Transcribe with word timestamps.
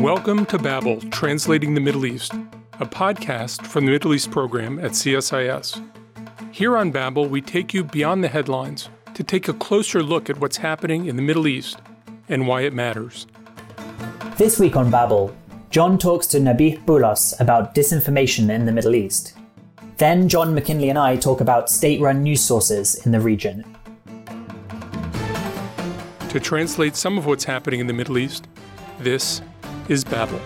Welcome 0.00 0.46
to 0.46 0.58
Babel, 0.58 0.98
Translating 1.10 1.74
the 1.74 1.80
Middle 1.82 2.06
East, 2.06 2.32
a 2.32 2.86
podcast 2.86 3.66
from 3.66 3.84
the 3.84 3.92
Middle 3.92 4.14
East 4.14 4.30
program 4.30 4.78
at 4.78 4.92
CSIS. 4.92 5.86
Here 6.52 6.78
on 6.78 6.90
Babel, 6.90 7.26
we 7.26 7.42
take 7.42 7.74
you 7.74 7.84
beyond 7.84 8.24
the 8.24 8.28
headlines 8.28 8.88
to 9.12 9.22
take 9.22 9.46
a 9.48 9.52
closer 9.52 10.02
look 10.02 10.30
at 10.30 10.40
what's 10.40 10.56
happening 10.56 11.04
in 11.04 11.16
the 11.16 11.22
Middle 11.22 11.46
East 11.46 11.82
and 12.30 12.48
why 12.48 12.62
it 12.62 12.72
matters. 12.72 13.26
This 14.38 14.58
week 14.58 14.74
on 14.74 14.90
Babel, 14.90 15.36
John 15.68 15.98
talks 15.98 16.26
to 16.28 16.38
Nabih 16.38 16.82
Bulos 16.86 17.38
about 17.38 17.74
disinformation 17.74 18.48
in 18.48 18.64
the 18.64 18.72
Middle 18.72 18.94
East. 18.94 19.34
Then 19.98 20.30
John 20.30 20.54
McKinley 20.54 20.88
and 20.88 20.98
I 20.98 21.16
talk 21.16 21.42
about 21.42 21.68
state 21.68 22.00
run 22.00 22.22
news 22.22 22.40
sources 22.40 23.04
in 23.04 23.12
the 23.12 23.20
region. 23.20 23.76
To 26.30 26.40
translate 26.40 26.96
some 26.96 27.18
of 27.18 27.26
what's 27.26 27.44
happening 27.44 27.80
in 27.80 27.86
the 27.86 27.92
Middle 27.92 28.16
East, 28.16 28.48
this 28.98 29.42
is 29.90 30.04
Babel. 30.04 30.38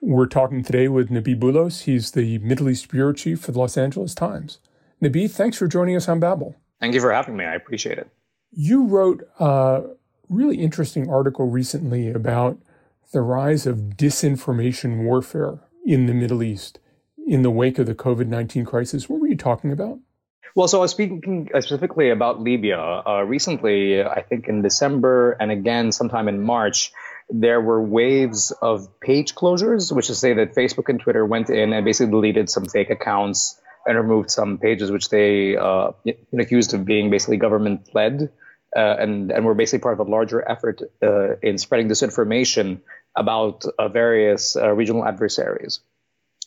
We're 0.00 0.26
talking 0.26 0.64
today 0.64 0.88
with 0.88 1.10
Nabih 1.10 1.38
Bulos. 1.38 1.82
He's 1.82 2.10
the 2.10 2.38
Middle 2.38 2.68
East 2.68 2.88
Bureau 2.88 3.12
Chief 3.12 3.38
for 3.38 3.52
the 3.52 3.60
Los 3.60 3.76
Angeles 3.76 4.16
Times. 4.16 4.58
Nabih, 5.00 5.30
thanks 5.30 5.56
for 5.56 5.68
joining 5.68 5.94
us 5.94 6.08
on 6.08 6.18
Babel. 6.18 6.56
Thank 6.80 6.94
you 6.94 7.00
for 7.00 7.12
having 7.12 7.36
me. 7.36 7.44
I 7.44 7.54
appreciate 7.54 7.98
it. 7.98 8.10
You 8.50 8.84
wrote 8.84 9.22
a 9.38 9.84
really 10.28 10.56
interesting 10.56 11.08
article 11.08 11.46
recently 11.46 12.10
about 12.10 12.58
the 13.12 13.22
rise 13.22 13.64
of 13.64 13.96
disinformation 13.96 15.04
warfare 15.04 15.60
in 15.86 16.06
the 16.06 16.14
Middle 16.14 16.42
East 16.42 16.80
in 17.28 17.42
the 17.42 17.50
wake 17.52 17.78
of 17.78 17.86
the 17.86 17.94
COVID 17.94 18.26
19 18.26 18.64
crisis. 18.64 19.08
What 19.08 19.20
were 19.20 19.28
you 19.28 19.36
talking 19.36 19.70
about? 19.70 20.00
Well, 20.54 20.66
so 20.68 20.78
I 20.78 20.80
was 20.82 20.90
speaking 20.90 21.48
specifically 21.50 22.10
about 22.10 22.40
Libya. 22.40 22.78
Uh, 22.78 23.22
recently, 23.26 24.02
I 24.02 24.22
think 24.22 24.48
in 24.48 24.62
December 24.62 25.36
and 25.38 25.50
again 25.50 25.92
sometime 25.92 26.28
in 26.28 26.42
March, 26.42 26.92
there 27.28 27.60
were 27.60 27.80
waves 27.80 28.50
of 28.60 29.00
page 29.00 29.34
closures, 29.34 29.94
which 29.94 30.10
is 30.10 30.16
to 30.16 30.20
say 30.20 30.34
that 30.34 30.54
Facebook 30.54 30.88
and 30.88 31.00
Twitter 31.00 31.24
went 31.24 31.50
in 31.50 31.72
and 31.72 31.84
basically 31.84 32.10
deleted 32.10 32.50
some 32.50 32.66
fake 32.66 32.90
accounts 32.90 33.60
and 33.86 33.96
removed 33.96 34.30
some 34.30 34.58
pages 34.58 34.90
which 34.90 35.08
they 35.08 35.56
uh, 35.56 35.92
accused 36.38 36.74
of 36.74 36.84
being 36.84 37.10
basically 37.10 37.36
government 37.36 37.88
led. 37.94 38.30
Uh, 38.76 38.94
and, 39.00 39.32
and 39.32 39.44
were 39.44 39.54
basically 39.54 39.80
part 39.80 39.98
of 39.98 40.06
a 40.06 40.08
larger 40.08 40.48
effort 40.48 40.80
uh, 41.02 41.34
in 41.42 41.58
spreading 41.58 41.88
disinformation 41.88 42.80
about 43.16 43.64
uh, 43.80 43.88
various 43.88 44.54
uh, 44.54 44.70
regional 44.70 45.04
adversaries. 45.04 45.80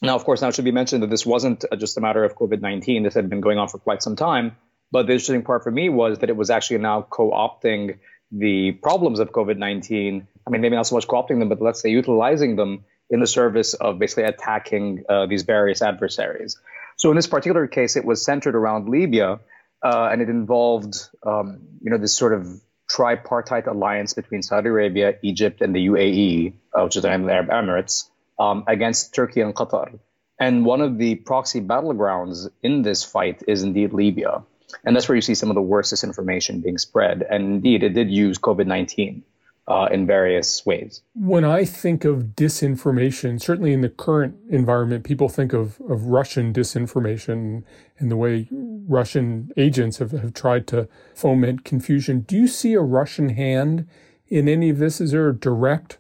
Now, 0.04 0.16
of 0.16 0.26
course, 0.26 0.42
now 0.42 0.50
it 0.50 0.56
should 0.56 0.66
be 0.66 0.72
mentioned 0.72 1.02
that 1.04 1.10
this 1.10 1.26
wasn't 1.26 1.64
just 1.78 1.98
a 1.98 2.02
matter 2.02 2.26
of 2.26 2.36
COVID 2.36 2.60
19. 2.60 3.04
This 3.04 3.14
had 3.14 3.30
been 3.30 3.40
going 3.40 3.58
on 3.58 3.70
for 3.70 3.78
quite 3.78 4.04
some 4.04 4.18
time. 4.18 4.58
But 4.92 5.08
the 5.08 5.14
interesting 5.14 5.44
part 5.44 5.64
for 5.64 5.72
me 5.72 5.88
was 5.88 6.20
that 6.20 6.30
it 6.30 6.36
was 6.36 6.50
actually 6.50 6.80
now 6.80 7.04
co 7.04 7.32
opting 7.32 8.00
the 8.30 8.74
problems 8.74 9.20
of 9.20 9.32
COVID 9.32 9.58
19. 9.58 10.28
I 10.46 10.50
mean, 10.50 10.62
maybe 10.62 10.76
not 10.76 10.88
so 10.88 10.96
much 10.96 11.08
co 11.08 11.24
opting 11.24 11.40
them, 11.40 11.48
but 11.48 11.62
let's 11.62 11.82
say 11.82 11.90
utilizing 11.90 12.58
them 12.58 12.84
in 13.10 13.22
the 13.22 13.28
service 13.28 13.76
of 13.76 13.98
basically 13.98 14.26
attacking 14.26 15.06
uh, 15.08 15.26
these 15.26 15.44
various 15.44 15.82
adversaries. 15.82 16.60
So 16.98 17.10
in 17.10 17.16
this 17.16 17.28
particular 17.28 17.68
case, 17.68 17.96
it 17.96 18.04
was 18.04 18.26
centered 18.26 18.56
around 18.56 18.90
Libya, 18.90 19.40
uh, 19.82 20.10
and 20.12 20.22
it 20.22 20.30
involved, 20.30 20.96
um, 21.26 21.62
you 21.82 21.90
know, 21.90 21.98
this 21.98 22.16
sort 22.16 22.34
of 22.34 22.48
tripartite 22.90 23.68
alliance 23.68 24.14
between 24.14 24.44
Saudi 24.44 24.68
Arabia, 24.68 25.16
Egypt, 25.22 25.62
and 25.62 25.74
the 25.74 25.88
UAE, 25.88 26.54
uh, 26.74 26.84
which 26.84 26.98
is 26.98 27.04
the 27.04 27.10
Arab 27.10 27.48
Emirates, 27.48 28.10
um, 28.40 28.64
against 28.68 29.14
Turkey 29.14 29.42
and 29.42 29.56
Qatar. 29.56 30.00
And 30.40 30.66
one 30.66 30.82
of 30.82 30.98
the 30.98 31.16
proxy 31.16 31.62
battlegrounds 31.62 32.50
in 32.62 32.82
this 32.82 33.04
fight 33.04 33.44
is 33.48 33.64
indeed 33.64 33.94
Libya. 33.94 34.44
And 34.84 34.96
that's 34.96 35.08
where 35.08 35.16
you 35.16 35.22
see 35.22 35.36
some 35.36 35.50
of 35.50 35.56
the 35.56 35.62
worst 35.62 35.94
disinformation 35.94 36.64
being 36.64 36.78
spread. 36.78 37.26
And 37.30 37.44
indeed, 37.46 37.84
it 37.84 37.90
did 37.90 38.10
use 38.10 38.40
COVID 38.40 38.66
19 38.66 39.24
uh, 39.68 39.88
in 39.92 40.06
various 40.06 40.66
ways. 40.66 41.02
When 41.16 41.46
I 41.46 41.64
think 41.64 42.04
of 42.04 42.36
disinformation, 42.36 43.42
certainly 43.42 43.74
in 43.74 43.82
the 43.82 43.90
current 43.90 44.36
environment, 44.50 45.04
people 45.04 45.30
think 45.30 45.54
of, 45.54 45.80
of 45.90 46.08
Russian 46.08 46.52
disinformation 46.54 47.64
and 47.98 48.12
the 48.12 48.18
way 48.18 48.48
Russian 48.52 49.52
agents 49.56 49.98
have, 50.00 50.12
have 50.12 50.34
tried 50.34 50.68
to 50.68 50.90
foment 51.16 51.64
confusion. 51.64 52.22
Do 52.22 52.36
you 52.36 52.48
see 52.48 52.74
a 52.74 52.82
Russian 52.82 53.30
hand 53.30 53.88
in 54.28 54.50
any 54.50 54.70
of 54.70 54.80
this? 54.80 55.00
Is 55.00 55.12
there 55.12 55.30
a 55.30 55.36
direct 55.36 56.00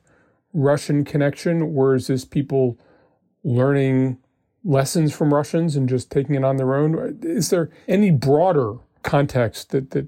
Russian 0.53 1.03
connection, 1.03 1.61
or 1.61 1.95
is 1.95 2.07
this 2.07 2.25
people 2.25 2.77
learning 3.43 4.17
lessons 4.63 5.13
from 5.13 5.33
Russians 5.33 5.75
and 5.75 5.89
just 5.89 6.11
taking 6.11 6.35
it 6.35 6.43
on 6.43 6.57
their 6.57 6.75
own? 6.75 7.19
Is 7.21 7.49
there 7.49 7.69
any 7.87 8.11
broader 8.11 8.75
context 9.01 9.71
that 9.71 9.91
that 9.91 10.07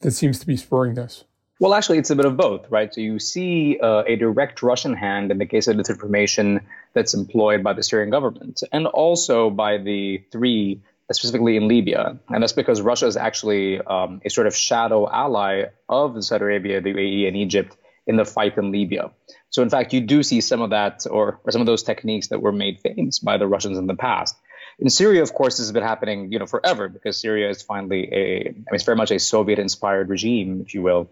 that 0.00 0.12
seems 0.12 0.38
to 0.38 0.46
be 0.46 0.56
spurring 0.56 0.94
this? 0.94 1.24
Well, 1.60 1.74
actually, 1.74 1.98
it's 1.98 2.10
a 2.10 2.16
bit 2.16 2.24
of 2.24 2.36
both, 2.36 2.70
right? 2.70 2.94
So 2.94 3.00
you 3.00 3.18
see 3.18 3.80
uh, 3.82 4.04
a 4.06 4.14
direct 4.14 4.62
Russian 4.62 4.94
hand 4.94 5.32
in 5.32 5.38
the 5.38 5.46
case 5.46 5.66
of 5.66 5.76
disinformation 5.76 6.62
that's 6.92 7.14
employed 7.14 7.64
by 7.64 7.72
the 7.72 7.82
Syrian 7.82 8.10
government, 8.10 8.62
and 8.70 8.86
also 8.86 9.50
by 9.50 9.78
the 9.78 10.22
three 10.30 10.80
specifically 11.10 11.56
in 11.56 11.66
Libya. 11.66 12.18
And 12.28 12.42
that's 12.42 12.52
because 12.52 12.80
Russia 12.80 13.06
is 13.06 13.16
actually 13.16 13.80
um, 13.80 14.20
a 14.24 14.30
sort 14.30 14.46
of 14.46 14.54
shadow 14.54 15.10
ally 15.10 15.64
of 15.88 16.22
Saudi 16.22 16.44
Arabia, 16.44 16.80
the 16.80 16.92
UAE, 16.92 17.26
and 17.26 17.36
Egypt 17.36 17.76
in 18.06 18.16
the 18.16 18.24
fight 18.24 18.56
in 18.58 18.70
Libya. 18.70 19.10
So, 19.50 19.62
in 19.62 19.70
fact, 19.70 19.92
you 19.92 20.00
do 20.00 20.22
see 20.22 20.40
some 20.40 20.60
of 20.60 20.70
that 20.70 21.06
or, 21.10 21.40
or 21.44 21.52
some 21.52 21.60
of 21.60 21.66
those 21.66 21.82
techniques 21.82 22.28
that 22.28 22.42
were 22.42 22.52
made 22.52 22.80
famous 22.80 23.18
by 23.18 23.38
the 23.38 23.46
Russians 23.46 23.78
in 23.78 23.86
the 23.86 23.96
past. 23.96 24.36
In 24.78 24.90
Syria, 24.90 25.22
of 25.22 25.34
course, 25.34 25.56
this 25.56 25.66
has 25.66 25.72
been 25.72 25.82
happening, 25.82 26.30
you 26.30 26.38
know, 26.38 26.46
forever 26.46 26.88
because 26.88 27.20
Syria 27.20 27.48
is 27.48 27.62
finally 27.62 28.08
a, 28.12 28.48
I 28.48 28.52
mean, 28.52 28.66
it's 28.72 28.84
very 28.84 28.96
much 28.96 29.10
a 29.10 29.18
Soviet-inspired 29.18 30.08
regime, 30.08 30.62
if 30.64 30.74
you 30.74 30.82
will, 30.82 31.10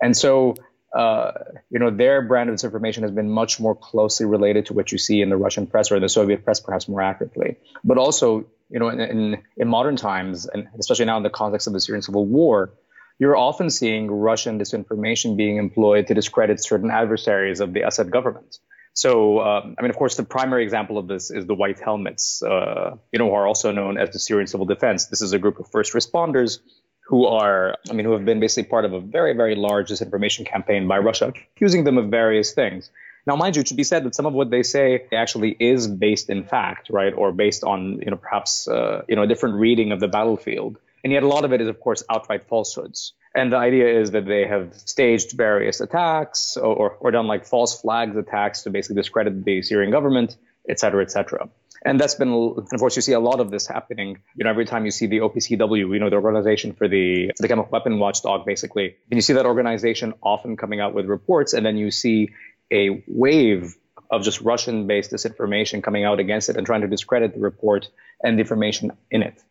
and 0.00 0.16
so, 0.16 0.54
uh, 0.96 1.32
you 1.70 1.78
know, 1.78 1.90
their 1.90 2.22
brand 2.22 2.50
of 2.50 2.56
disinformation 2.56 3.02
has 3.02 3.10
been 3.10 3.30
much 3.30 3.60
more 3.60 3.74
closely 3.74 4.26
related 4.26 4.66
to 4.66 4.74
what 4.74 4.92
you 4.92 4.98
see 4.98 5.22
in 5.22 5.28
the 5.28 5.36
Russian 5.36 5.66
press 5.66 5.92
or 5.92 6.00
the 6.00 6.08
Soviet 6.08 6.44
press, 6.44 6.60
perhaps 6.60 6.88
more 6.88 7.00
accurately. 7.00 7.56
But 7.84 7.98
also, 7.98 8.46
you 8.68 8.78
know, 8.78 8.88
in, 8.88 9.00
in, 9.00 9.42
in 9.56 9.68
modern 9.68 9.96
times, 9.96 10.46
and 10.46 10.68
especially 10.78 11.06
now 11.06 11.16
in 11.16 11.22
the 11.22 11.30
context 11.30 11.66
of 11.66 11.72
the 11.72 11.80
Syrian 11.80 12.02
civil 12.02 12.26
war, 12.26 12.72
you're 13.18 13.36
often 13.36 13.70
seeing 13.70 14.10
Russian 14.10 14.58
disinformation 14.58 15.36
being 15.36 15.56
employed 15.56 16.06
to 16.08 16.14
discredit 16.14 16.62
certain 16.62 16.90
adversaries 16.90 17.60
of 17.60 17.72
the 17.72 17.82
Assad 17.82 18.10
government. 18.10 18.58
So, 18.94 19.40
um, 19.40 19.74
I 19.78 19.82
mean, 19.82 19.90
of 19.90 19.96
course, 19.96 20.16
the 20.16 20.22
primary 20.22 20.64
example 20.64 20.98
of 20.98 21.08
this 21.08 21.30
is 21.30 21.46
the 21.46 21.54
White 21.54 21.80
Helmets, 21.80 22.42
uh, 22.42 22.96
you 23.10 23.18
know, 23.18 23.28
who 23.28 23.34
are 23.34 23.46
also 23.46 23.72
known 23.72 23.96
as 23.96 24.10
the 24.10 24.18
Syrian 24.18 24.46
Civil 24.46 24.66
Defense. 24.66 25.06
This 25.06 25.22
is 25.22 25.32
a 25.32 25.38
group 25.38 25.58
of 25.58 25.70
first 25.70 25.94
responders 25.94 26.58
who 27.06 27.26
are, 27.26 27.74
I 27.88 27.94
mean, 27.94 28.04
who 28.04 28.12
have 28.12 28.24
been 28.24 28.40
basically 28.40 28.68
part 28.68 28.84
of 28.84 28.92
a 28.92 29.00
very, 29.00 29.34
very 29.34 29.54
large 29.54 29.90
disinformation 29.90 30.46
campaign 30.46 30.88
by 30.88 30.98
Russia, 30.98 31.32
accusing 31.56 31.84
them 31.84 31.96
of 31.96 32.10
various 32.10 32.52
things. 32.52 32.90
Now, 33.26 33.36
mind 33.36 33.56
you, 33.56 33.60
it 33.60 33.68
should 33.68 33.76
be 33.76 33.84
said 33.84 34.04
that 34.04 34.14
some 34.14 34.26
of 34.26 34.34
what 34.34 34.50
they 34.50 34.62
say 34.62 35.06
actually 35.12 35.56
is 35.58 35.86
based 35.86 36.28
in 36.28 36.44
fact, 36.44 36.90
right, 36.90 37.14
or 37.14 37.32
based 37.32 37.64
on, 37.64 38.00
you 38.00 38.10
know, 38.10 38.16
perhaps, 38.16 38.68
uh, 38.68 39.02
you 39.08 39.16
know, 39.16 39.22
a 39.22 39.26
different 39.26 39.56
reading 39.56 39.92
of 39.92 40.00
the 40.00 40.08
battlefield. 40.08 40.78
And 41.04 41.12
yet 41.12 41.22
a 41.22 41.28
lot 41.28 41.44
of 41.44 41.52
it 41.52 41.60
is, 41.60 41.68
of 41.68 41.80
course, 41.80 42.02
outright 42.08 42.48
falsehoods. 42.48 43.14
And 43.34 43.52
the 43.52 43.56
idea 43.56 43.88
is 44.00 44.10
that 44.10 44.26
they 44.26 44.46
have 44.46 44.74
staged 44.74 45.32
various 45.32 45.80
attacks 45.80 46.56
or, 46.56 46.90
or, 47.00 47.10
done 47.10 47.26
like 47.26 47.46
false 47.46 47.80
flags 47.80 48.16
attacks 48.16 48.62
to 48.62 48.70
basically 48.70 48.96
discredit 48.96 49.44
the 49.44 49.62
Syrian 49.62 49.90
government, 49.90 50.36
et 50.68 50.78
cetera, 50.78 51.02
et 51.02 51.10
cetera. 51.10 51.48
And 51.84 51.98
that's 51.98 52.14
been, 52.14 52.32
of 52.32 52.68
course, 52.78 52.94
you 52.94 53.02
see 53.02 53.12
a 53.12 53.20
lot 53.20 53.40
of 53.40 53.50
this 53.50 53.66
happening. 53.66 54.18
You 54.36 54.44
know, 54.44 54.50
every 54.50 54.66
time 54.66 54.84
you 54.84 54.92
see 54.92 55.06
the 55.06 55.18
OPCW, 55.18 55.92
you 55.92 55.98
know, 55.98 56.10
the 56.10 56.16
organization 56.16 56.74
for 56.74 56.86
the, 56.86 57.32
for 57.36 57.42
the 57.42 57.48
chemical 57.48 57.70
weapon 57.72 57.98
watchdog, 57.98 58.46
basically, 58.46 58.96
and 59.10 59.18
you 59.18 59.22
see 59.22 59.32
that 59.32 59.46
organization 59.46 60.14
often 60.22 60.56
coming 60.56 60.80
out 60.80 60.94
with 60.94 61.06
reports, 61.06 61.54
and 61.54 61.66
then 61.66 61.76
you 61.76 61.90
see 61.90 62.30
a 62.70 63.02
wave 63.08 63.74
of 64.10 64.22
just 64.22 64.42
Russian 64.42 64.86
based 64.86 65.10
disinformation 65.10 65.82
coming 65.82 66.04
out 66.04 66.20
against 66.20 66.50
it 66.50 66.56
and 66.56 66.66
trying 66.66 66.82
to 66.82 66.88
discredit 66.88 67.34
the 67.34 67.40
report 67.40 67.88
and 68.22 68.38
the 68.38 68.42
information 68.42 68.92
in 69.10 69.22
it. 69.22 69.42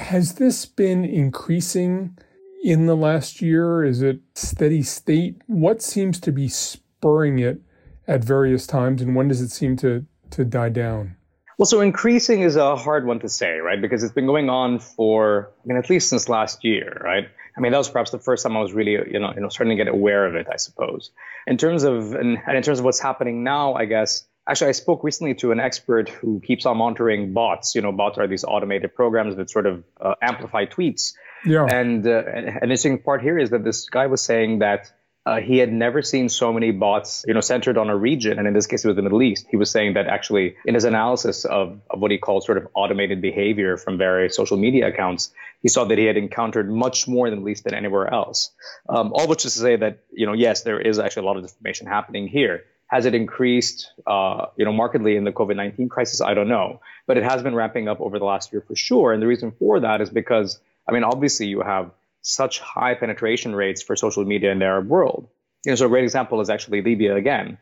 Has 0.00 0.34
this 0.34 0.64
been 0.64 1.04
increasing 1.04 2.16
in 2.64 2.86
the 2.86 2.96
last 2.96 3.42
year? 3.42 3.84
Is 3.84 4.00
it 4.02 4.20
steady 4.34 4.82
state? 4.82 5.42
What 5.46 5.82
seems 5.82 6.18
to 6.20 6.32
be 6.32 6.48
spurring 6.48 7.38
it 7.38 7.60
at 8.08 8.24
various 8.24 8.66
times, 8.66 9.02
and 9.02 9.14
when 9.14 9.28
does 9.28 9.40
it 9.40 9.50
seem 9.50 9.76
to, 9.76 10.06
to 10.30 10.44
die 10.44 10.70
down? 10.70 11.16
Well, 11.58 11.66
so 11.66 11.82
increasing 11.82 12.40
is 12.40 12.56
a 12.56 12.76
hard 12.76 13.06
one 13.06 13.20
to 13.20 13.28
say, 13.28 13.58
right? 13.58 13.80
Because 13.80 14.02
it's 14.02 14.14
been 14.14 14.26
going 14.26 14.48
on 14.48 14.78
for, 14.78 15.52
I 15.62 15.68
mean, 15.68 15.76
at 15.76 15.90
least 15.90 16.08
since 16.08 16.28
last 16.28 16.64
year, 16.64 17.00
right? 17.04 17.28
I 17.56 17.60
mean, 17.60 17.72
that 17.72 17.78
was 17.78 17.90
perhaps 17.90 18.10
the 18.10 18.18
first 18.18 18.42
time 18.42 18.56
I 18.56 18.60
was 18.62 18.72
really, 18.72 18.92
you 18.92 19.18
know, 19.20 19.32
you 19.34 19.42
know, 19.42 19.50
starting 19.50 19.76
to 19.76 19.84
get 19.84 19.92
aware 19.92 20.24
of 20.24 20.34
it, 20.34 20.46
I 20.50 20.56
suppose. 20.56 21.10
In 21.46 21.58
terms 21.58 21.84
of, 21.84 22.14
and, 22.14 22.38
and 22.46 22.56
in 22.56 22.62
terms 22.62 22.78
of 22.78 22.86
what's 22.86 23.00
happening 23.00 23.44
now, 23.44 23.74
I 23.74 23.84
guess, 23.84 24.26
actually, 24.50 24.68
I 24.68 24.72
spoke 24.72 25.04
recently 25.04 25.34
to 25.36 25.52
an 25.52 25.60
expert 25.60 26.08
who 26.08 26.40
keeps 26.40 26.66
on 26.66 26.76
monitoring 26.76 27.32
bots. 27.32 27.74
You 27.74 27.82
know, 27.82 27.92
bots 27.92 28.18
are 28.18 28.26
these 28.26 28.44
automated 28.44 28.94
programs 28.94 29.36
that 29.36 29.48
sort 29.50 29.66
of 29.66 29.84
uh, 30.00 30.14
amplify 30.20 30.66
tweets. 30.66 31.12
Yeah. 31.44 31.64
And 31.64 32.06
uh, 32.06 32.22
an 32.26 32.62
interesting 32.62 32.98
part 32.98 33.22
here 33.22 33.38
is 33.38 33.50
that 33.50 33.64
this 33.64 33.88
guy 33.88 34.06
was 34.08 34.20
saying 34.20 34.58
that 34.58 34.92
uh, 35.26 35.40
he 35.40 35.58
had 35.58 35.70
never 35.70 36.02
seen 36.02 36.28
so 36.28 36.52
many 36.52 36.70
bots, 36.70 37.24
you 37.28 37.34
know, 37.34 37.40
centered 37.40 37.76
on 37.76 37.90
a 37.90 37.96
region, 37.96 38.38
and 38.38 38.48
in 38.48 38.54
this 38.54 38.66
case, 38.66 38.84
it 38.84 38.88
was 38.88 38.96
the 38.96 39.02
Middle 39.02 39.22
East. 39.22 39.46
He 39.50 39.56
was 39.56 39.70
saying 39.70 39.94
that 39.94 40.06
actually, 40.06 40.56
in 40.64 40.74
his 40.74 40.84
analysis 40.84 41.44
of, 41.44 41.80
of 41.90 42.00
what 42.00 42.10
he 42.10 42.18
called 42.18 42.42
sort 42.44 42.56
of 42.56 42.66
automated 42.74 43.20
behavior 43.20 43.76
from 43.76 43.98
various 43.98 44.34
social 44.34 44.56
media 44.56 44.88
accounts, 44.88 45.30
he 45.62 45.68
saw 45.68 45.84
that 45.84 45.98
he 45.98 46.06
had 46.06 46.16
encountered 46.16 46.70
much 46.70 47.06
more 47.06 47.28
than 47.28 47.44
least 47.44 47.64
than 47.64 47.74
anywhere 47.74 48.12
else. 48.12 48.50
Um, 48.88 49.12
all 49.14 49.28
which 49.28 49.44
is 49.44 49.52
to 49.54 49.60
say 49.60 49.76
that, 49.76 49.98
you 50.10 50.24
know, 50.24 50.32
yes, 50.32 50.62
there 50.62 50.80
is 50.80 50.98
actually 50.98 51.24
a 51.24 51.26
lot 51.26 51.36
of 51.36 51.44
disinformation 51.44 51.86
happening 51.86 52.26
here. 52.26 52.64
Has 52.90 53.06
it 53.06 53.14
increased, 53.14 53.92
uh, 54.04 54.46
you 54.56 54.64
know, 54.64 54.72
markedly 54.72 55.14
in 55.14 55.22
the 55.22 55.30
COVID-19 55.30 55.88
crisis? 55.88 56.20
I 56.20 56.34
don't 56.34 56.48
know, 56.48 56.80
but 57.06 57.16
it 57.16 57.22
has 57.22 57.40
been 57.40 57.54
ramping 57.54 57.86
up 57.86 58.00
over 58.00 58.18
the 58.18 58.24
last 58.24 58.52
year 58.52 58.62
for 58.66 58.74
sure. 58.74 59.12
And 59.12 59.22
the 59.22 59.28
reason 59.28 59.52
for 59.52 59.78
that 59.78 60.00
is 60.00 60.10
because, 60.10 60.58
I 60.88 60.92
mean, 60.92 61.04
obviously 61.04 61.46
you 61.46 61.60
have 61.60 61.92
such 62.22 62.58
high 62.58 62.94
penetration 62.94 63.54
rates 63.54 63.80
for 63.80 63.94
social 63.94 64.24
media 64.24 64.50
in 64.50 64.58
the 64.58 64.64
Arab 64.64 64.88
world. 64.88 65.28
You 65.64 65.70
know, 65.70 65.76
so 65.76 65.86
a 65.86 65.88
great 65.88 66.02
example 66.02 66.40
is 66.40 66.50
actually 66.50 66.82
Libya 66.82 67.14
again. 67.14 67.58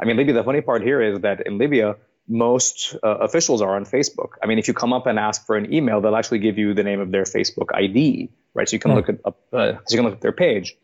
I 0.00 0.04
mean, 0.04 0.18
Libya, 0.18 0.34
the 0.34 0.44
funny 0.44 0.60
part 0.60 0.82
here 0.82 1.00
is 1.00 1.20
that 1.20 1.46
in 1.46 1.56
Libya, 1.56 1.96
most 2.28 2.94
uh, 3.02 3.08
officials 3.08 3.62
are 3.62 3.74
on 3.74 3.86
Facebook. 3.86 4.32
I 4.42 4.46
mean, 4.46 4.58
if 4.58 4.68
you 4.68 4.74
come 4.74 4.92
up 4.92 5.06
and 5.06 5.18
ask 5.18 5.46
for 5.46 5.56
an 5.56 5.72
email, 5.72 6.02
they'll 6.02 6.16
actually 6.16 6.40
give 6.40 6.58
you 6.58 6.74
the 6.74 6.82
name 6.82 7.00
of 7.00 7.10
their 7.10 7.24
Facebook 7.24 7.68
ID, 7.72 8.28
right? 8.52 8.68
So 8.68 8.74
you 8.74 8.80
can 8.80 8.90
hmm. 8.90 8.96
look 8.98 9.08
at 9.08 9.20
up, 9.24 9.38
uh, 9.50 9.72
so 9.72 9.80
you 9.90 9.96
can 9.96 10.04
look 10.04 10.14
at 10.14 10.20
their 10.20 10.32
page. 10.32 10.76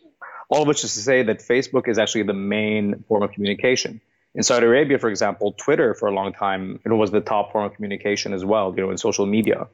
All 0.48 0.62
of 0.62 0.68
which 0.68 0.84
is 0.84 0.94
to 0.94 1.00
say 1.00 1.22
that 1.22 1.38
Facebook 1.40 1.88
is 1.88 1.98
actually 1.98 2.24
the 2.24 2.34
main 2.34 3.04
form 3.08 3.22
of 3.22 3.32
communication. 3.32 4.00
In 4.34 4.42
Saudi 4.42 4.66
Arabia, 4.66 4.98
for 4.98 5.08
example, 5.08 5.52
Twitter 5.52 5.94
for 5.94 6.08
a 6.08 6.14
long 6.14 6.32
time 6.32 6.80
it 6.84 6.88
was 6.90 7.10
the 7.10 7.20
top 7.20 7.52
form 7.52 7.64
of 7.64 7.74
communication 7.74 8.32
as 8.32 8.44
well, 8.44 8.74
you 8.76 8.82
know, 8.82 8.90
in 8.90 8.98
social 8.98 9.26
media 9.26 9.68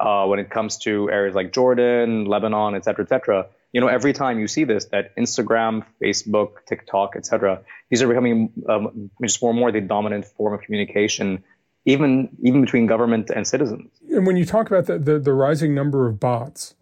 uh, 0.00 0.26
when 0.26 0.38
it 0.38 0.50
comes 0.50 0.78
to 0.78 1.10
areas 1.10 1.34
like 1.34 1.52
Jordan, 1.52 2.24
Lebanon, 2.24 2.74
et 2.74 2.84
cetera, 2.84 3.04
et 3.04 3.08
cetera. 3.08 3.46
You 3.72 3.80
know, 3.82 3.88
every 3.88 4.14
time 4.14 4.40
you 4.40 4.48
see 4.48 4.64
this, 4.64 4.86
that 4.86 5.14
Instagram, 5.16 5.84
Facebook, 6.02 6.64
TikTok, 6.66 7.14
et 7.14 7.26
cetera, 7.26 7.60
these 7.90 8.02
are 8.02 8.08
becoming 8.08 8.52
um, 8.68 9.10
just 9.22 9.42
more 9.42 9.50
and 9.50 9.60
more 9.60 9.70
the 9.70 9.82
dominant 9.82 10.24
form 10.24 10.54
of 10.54 10.62
communication, 10.62 11.44
even 11.84 12.30
even 12.42 12.62
between 12.62 12.86
government 12.86 13.28
and 13.28 13.46
citizens. 13.46 13.90
And 14.10 14.26
when 14.26 14.36
you 14.36 14.46
talk 14.46 14.70
about 14.70 14.86
the, 14.86 14.98
the, 14.98 15.18
the 15.18 15.34
rising 15.34 15.74
number 15.74 16.06
of 16.06 16.18
bots, 16.18 16.74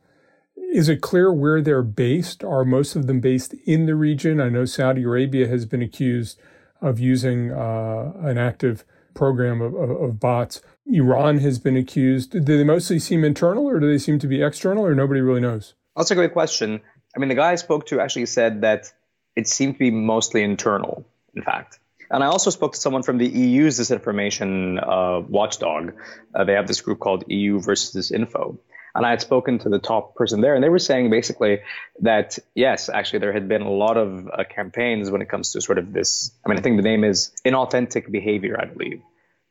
is 0.75 0.89
it 0.89 1.01
clear 1.01 1.33
where 1.33 1.63
they're 1.63 1.85
based? 1.85 2.43
Are 2.43 2.65
most 2.65 2.97
of 2.97 3.07
them 3.07 3.21
based 3.21 3.55
in 3.65 3.87
the 3.87 3.95
region? 3.95 4.41
I 4.41 4.49
know 4.49 4.65
Saudi 4.65 5.05
Arabia 5.05 5.47
has 5.47 5.67
been 5.67 5.81
accused 5.81 6.41
of 6.83 6.99
using 6.99 7.53
uh, 7.53 8.13
an 8.19 8.39
active 8.39 8.85
program 9.15 9.61
of, 9.61 9.73
of, 9.75 9.91
of 9.91 10.19
bots. 10.19 10.61
Iran 10.87 11.39
has 11.39 11.61
been 11.61 11.77
accused. 11.77 12.33
Do 12.33 12.41
they 12.41 12.65
mostly 12.65 12.99
seem 12.99 13.25
internal 13.25 13.65
or 13.65 13.79
do 13.79 13.87
they 13.87 13.99
seem 13.99 14.19
to 14.19 14.27
be 14.27 14.43
external 14.43 14.85
or 14.85 14.97
nobody 14.97 15.21
really 15.21 15.41
knows? 15.41 15.75
That's 15.97 16.11
a 16.11 16.17
great 16.17 16.33
question. 16.33 16.81
I 17.15 17.21
mean, 17.21 17.29
the 17.29 17.37
guy 17.37 17.53
I 17.53 17.55
spoke 17.55 17.87
to 17.87 18.01
actually 18.01 18.27
said 18.27 18.63
that 18.63 18.93
it 19.37 19.47
seemed 19.47 19.75
to 19.75 19.79
be 19.79 19.93
mostly 19.93 20.43
internal, 20.43 21.07
in 21.37 21.43
fact. 21.43 21.79
And 22.11 22.25
I 22.25 22.27
also 22.27 22.51
spoke 22.51 22.73
to 22.73 22.81
someone 22.81 23.05
from 23.05 23.19
the 23.19 23.29
EU's 23.29 23.79
disinformation 23.79 24.83
uh, 24.83 25.21
watchdog. 25.21 25.95
Uh, 26.35 26.43
they 26.43 26.55
have 26.55 26.67
this 26.67 26.81
group 26.81 26.99
called 26.99 27.23
EU 27.29 27.61
versus 27.61 28.11
Disinfo. 28.11 28.59
And 28.95 29.05
I 29.05 29.11
had 29.11 29.21
spoken 29.21 29.59
to 29.61 29.69
the 29.69 29.81
top 29.81 30.15
person 30.15 30.41
there, 30.41 30.55
and 30.55 30.63
they 30.63 30.69
were 30.69 30.79
saying 30.79 31.11
basically 31.11 31.61
that 32.01 32.39
yes, 32.55 32.89
actually, 32.89 33.21
there 33.21 33.33
had 33.33 33.49
been 33.49 33.63
a 33.63 33.73
lot 33.73 33.97
of 33.97 34.29
uh, 34.29 34.45
campaigns 34.49 35.11
when 35.11 35.21
it 35.21 35.29
comes 35.29 35.53
to 35.53 35.61
sort 35.61 35.79
of 35.79 35.93
this. 35.93 36.31
I 36.45 36.49
mean, 36.49 36.59
I 36.59 36.63
think 36.63 36.77
the 36.77 36.83
name 36.83 37.03
is 37.03 37.33
inauthentic 37.45 38.11
behavior, 38.11 38.57
I 38.61 38.67
believe. 38.67 39.03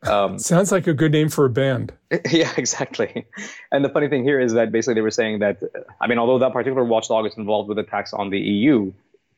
Um, 0.06 0.38
Sounds 0.38 0.72
like 0.72 0.88
a 0.88 0.94
good 0.94 1.12
name 1.12 1.30
for 1.30 1.46
a 1.46 1.50
band. 1.50 1.94
Yeah, 2.30 2.52
exactly. 2.58 3.26
And 3.72 3.84
the 3.84 3.90
funny 3.90 4.08
thing 4.08 4.24
here 4.24 4.40
is 4.40 4.54
that 4.54 4.72
basically 4.72 4.96
they 4.96 5.02
were 5.02 5.12
saying 5.12 5.40
that, 5.40 5.62
I 6.00 6.08
mean, 6.08 6.20
although 6.20 6.40
that 6.40 6.54
particular 6.54 6.84
watchdog 6.84 7.26
is 7.26 7.38
involved 7.38 7.70
with 7.70 7.80
attacks 7.80 8.14
on 8.14 8.30
the 8.30 8.40
EU, 8.40 8.92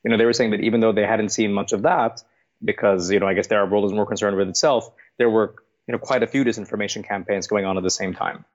you 0.04 0.12
know, 0.12 0.18
they 0.18 0.26
were 0.26 0.34
saying 0.34 0.52
that 0.52 0.62
even 0.62 0.82
though 0.82 0.92
they 0.92 1.06
hadn't 1.06 1.30
seen 1.30 1.54
much 1.54 1.72
of 1.74 1.84
that, 1.84 2.22
because, 2.64 3.12
you 3.12 3.20
know, 3.20 3.28
I 3.28 3.34
guess 3.34 3.48
the 3.48 3.56
Arab 3.56 3.72
world 3.72 3.86
is 3.86 3.94
more 3.94 4.06
concerned 4.06 4.38
with 4.38 4.50
itself, 4.50 4.90
there 5.18 5.30
were, 5.30 5.56
you 5.88 5.94
know, 5.94 5.98
quite 5.98 6.24
a 6.24 6.28
few 6.28 6.44
disinformation 6.44 7.04
campaigns 7.04 7.48
going 7.48 7.66
on 7.66 7.78
at 7.78 7.84
the 7.84 7.90
same 7.90 8.14
time. 8.14 8.46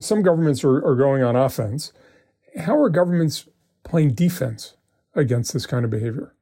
Some 0.00 0.22
governments 0.22 0.64
are, 0.64 0.84
are 0.84 0.96
going 0.96 1.22
on 1.22 1.36
offense. 1.36 1.92
How 2.56 2.78
are 2.78 2.88
governments 2.88 3.46
playing 3.84 4.14
defense 4.14 4.74
against 5.14 5.52
this 5.52 5.66
kind 5.66 5.84
of 5.84 5.90
behavior? 5.90 6.34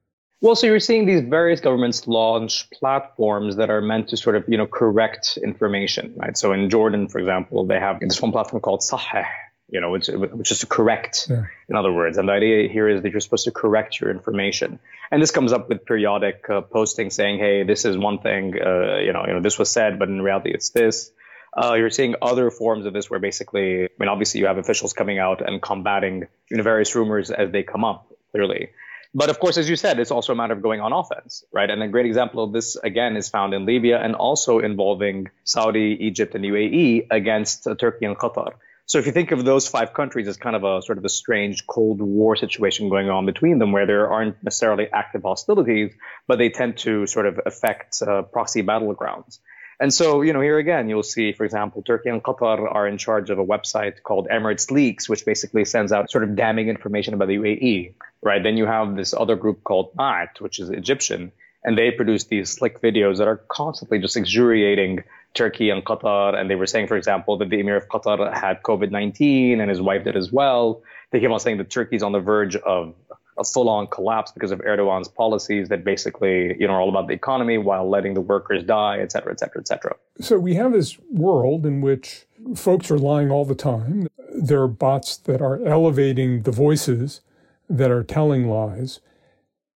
Well, 0.43 0.55
so 0.55 0.67
you're 0.67 0.81
seeing 0.81 1.07
these 1.07 1.23
various 1.23 1.61
governments 1.61 2.07
launch 2.07 2.71
platforms 2.71 3.57
that 3.57 3.71
are 3.71 3.81
meant 3.81 4.09
to 4.09 4.19
sort 4.19 4.37
of, 4.37 4.45
you 4.49 4.59
know, 4.59 4.67
correct 4.67 5.39
information, 5.43 6.13
right? 6.17 6.37
So 6.37 6.53
in 6.53 6.69
Jordan, 6.69 7.09
for 7.09 7.19
example, 7.19 7.65
they 7.65 7.81
have 7.81 8.01
this 8.01 8.21
one 8.21 8.33
platform 8.33 8.61
called 8.61 8.81
Sahih, 8.81 9.25
you 9.71 9.81
know, 9.81 9.91
which, 9.91 10.09
which 10.09 10.51
is 10.51 10.61
to 10.61 10.67
correct, 10.67 11.29
yeah. 11.31 11.45
in 11.71 11.77
other 11.77 11.91
words. 11.91 12.19
And 12.19 12.29
the 12.29 12.35
idea 12.35 12.69
here 12.69 12.87
is 12.87 13.03
that 13.03 13.11
you're 13.11 13.21
supposed 13.21 13.45
to 13.45 13.51
correct 13.51 13.99
your 13.99 14.11
information. 14.11 14.79
And 15.11 15.23
this 15.23 15.31
comes 15.31 15.55
up 15.55 15.71
with 15.71 15.87
periodic 15.87 16.45
uh, 16.51 16.61
posting 16.61 17.09
saying, 17.09 17.39
hey, 17.39 17.63
this 17.63 17.87
is 17.87 17.97
one 17.97 18.19
thing, 18.19 18.55
uh, 18.61 18.99
you 18.99 19.15
know, 19.15 19.25
you 19.27 19.33
know, 19.33 19.41
this 19.41 19.59
was 19.59 19.71
said, 19.71 19.99
but 19.99 20.09
in 20.09 20.21
reality 20.21 20.51
it's 20.53 20.69
this. 20.69 21.11
Uh, 21.57 21.75
you're 21.75 21.91
seeing 21.91 22.15
other 22.21 22.51
forms 22.51 22.85
of 22.85 22.93
this 22.93 23.09
where 23.09 23.21
basically, 23.21 23.85
I 23.85 23.89
mean, 23.99 24.09
obviously 24.09 24.41
you 24.41 24.47
have 24.47 24.59
officials 24.59 24.93
coming 24.93 25.19
out 25.19 25.41
and 25.41 25.63
combating 25.63 26.27
you 26.51 26.57
know, 26.59 26.63
various 26.63 26.95
rumors 26.95 27.31
as 27.31 27.51
they 27.51 27.63
come 27.63 27.85
up, 27.85 28.13
clearly. 28.31 28.71
But 29.15 29.31
of 29.31 29.39
course, 29.39 29.57
as 29.57 29.71
you 29.71 29.77
said, 29.77 29.99
it's 29.99 30.11
also 30.11 30.35
a 30.35 30.37
matter 30.37 30.53
of 30.53 30.61
going 30.61 30.83
on 30.83 30.93
offense, 30.93 31.45
right? 31.51 31.71
And 31.71 31.83
a 31.83 31.89
great 31.89 32.05
example 32.05 32.45
of 32.45 32.53
this, 32.53 32.77
again, 32.77 33.17
is 33.17 33.31
found 33.31 33.55
in 33.55 33.65
Libya 33.65 33.99
and 33.99 34.15
also 34.15 34.59
involving 34.59 35.29
Saudi, 35.45 35.97
Egypt, 36.01 36.35
and 36.35 36.45
UAE 36.45 37.07
against 37.11 37.67
uh, 37.67 37.75
Turkey 37.75 38.05
and 38.05 38.19
Qatar. 38.19 38.53
So 38.85 38.99
if 38.99 39.07
you 39.07 39.13
think 39.13 39.33
of 39.33 39.45
those 39.45 39.67
five 39.67 39.95
countries 39.95 40.29
as 40.29 40.37
kind 40.37 40.55
of 40.55 40.65
a 40.65 40.83
sort 40.83 40.99
of 40.99 41.05
a 41.05 41.09
strange 41.09 41.67
Cold 41.67 42.01
War 42.03 42.37
situation 42.37 42.91
going 42.91 43.09
on 43.09 43.25
between 43.25 43.59
them, 43.59 43.73
where 43.73 43.87
there 43.87 44.13
aren't 44.13 44.43
necessarily 44.45 44.89
active 44.93 45.23
hostilities, 45.23 45.93
but 46.29 46.37
they 46.39 46.51
tend 46.51 46.77
to 46.79 47.07
sort 47.07 47.27
of 47.27 47.41
affect 47.47 48.03
uh, 48.03 48.23
proxy 48.23 48.63
battlegrounds. 48.63 49.39
And 49.79 49.93
so, 49.93 50.23
you 50.23 50.33
know, 50.33 50.41
here 50.41 50.59
again, 50.59 50.89
you'll 50.89 51.03
see, 51.03 51.33
for 51.33 51.45
example, 51.45 51.83
Turkey 51.83 52.09
and 52.09 52.23
Qatar 52.23 52.73
are 52.75 52.89
in 52.89 52.97
charge 52.97 53.29
of 53.29 53.39
a 53.39 53.45
website 53.45 54.03
called 54.03 54.27
Emirates 54.29 54.71
Leaks, 54.71 55.09
which 55.09 55.25
basically 55.27 55.65
sends 55.67 55.93
out 55.93 56.11
sort 56.11 56.25
of 56.25 56.35
damning 56.35 56.69
information 56.69 57.13
about 57.13 57.29
the 57.29 57.37
UAE, 57.37 57.93
right? 58.23 58.43
Then 58.43 58.57
you 58.57 58.65
have 58.65 58.97
this 58.97 59.13
other 59.13 59.37
group 59.37 59.63
called 59.65 59.95
Ma'at, 59.95 60.41
which 60.41 60.59
is 60.59 60.71
Egyptian, 60.71 61.31
and 61.63 61.77
they 61.77 61.91
produce 61.91 62.25
these 62.25 62.51
slick 62.51 62.81
videos 62.81 63.19
that 63.19 63.29
are 63.29 63.37
constantly 63.49 63.99
just 63.99 64.17
exuriating 64.17 65.05
Turkey 65.35 65.69
and 65.69 65.85
Qatar. 65.85 66.35
And 66.35 66.49
they 66.49 66.55
were 66.55 66.67
saying, 66.67 66.87
for 66.87 66.97
example, 66.97 67.37
that 67.39 67.51
the 67.51 67.61
Emir 67.61 67.77
of 67.77 67.89
Qatar 67.89 68.33
had 68.33 68.63
COVID-19 68.63 69.61
and 69.61 69.69
his 69.69 69.83
wife 69.83 70.05
did 70.05 70.17
as 70.17 70.33
well. 70.33 70.83
They 71.11 71.21
keep 71.21 71.31
on 71.31 71.39
saying 71.39 71.59
that 71.59 71.71
Turkey's 71.71 72.03
on 72.03 72.13
the 72.13 72.21
verge 72.21 72.57
of 72.57 72.95
a 73.39 73.45
full-on 73.45 73.87
collapse 73.89 74.33
because 74.33 74.51
of 74.51 74.61
Erdogan's 74.61 75.09
policies 75.09 75.69
that 75.69 75.85
basically, 75.85 76.57
you 76.59 76.67
know, 76.67 76.75
are 76.75 76.81
all 76.81 76.89
about 76.89 77.07
the 77.07 77.15
economy 77.15 77.59
while 77.59 77.89
letting 77.89 78.15
the 78.15 78.21
workers 78.21 78.65
die, 78.65 78.99
et 78.99 79.13
cetera, 79.13 79.33
et 79.33 79.39
cetera, 79.39 79.61
et 79.61 79.69
cetera. 79.69 79.95
So 80.21 80.39
we 80.39 80.55
have 80.55 80.73
this 80.73 80.99
world 81.11 81.67
in 81.67 81.81
which 81.81 82.27
folks 82.55 82.91
are 82.91 82.99
lying 82.99 83.31
all 83.31 83.45
the 83.45 83.55
time. 83.55 84.09
There 84.35 84.63
are 84.63 84.69
bots 84.69 85.17
that 85.19 85.43
are 85.43 85.65
elevating 85.67 86.43
the 86.43 86.51
voices 86.51 87.21
that 87.69 87.91
are 87.91 88.03
telling 88.03 88.49
lies. 88.49 89.01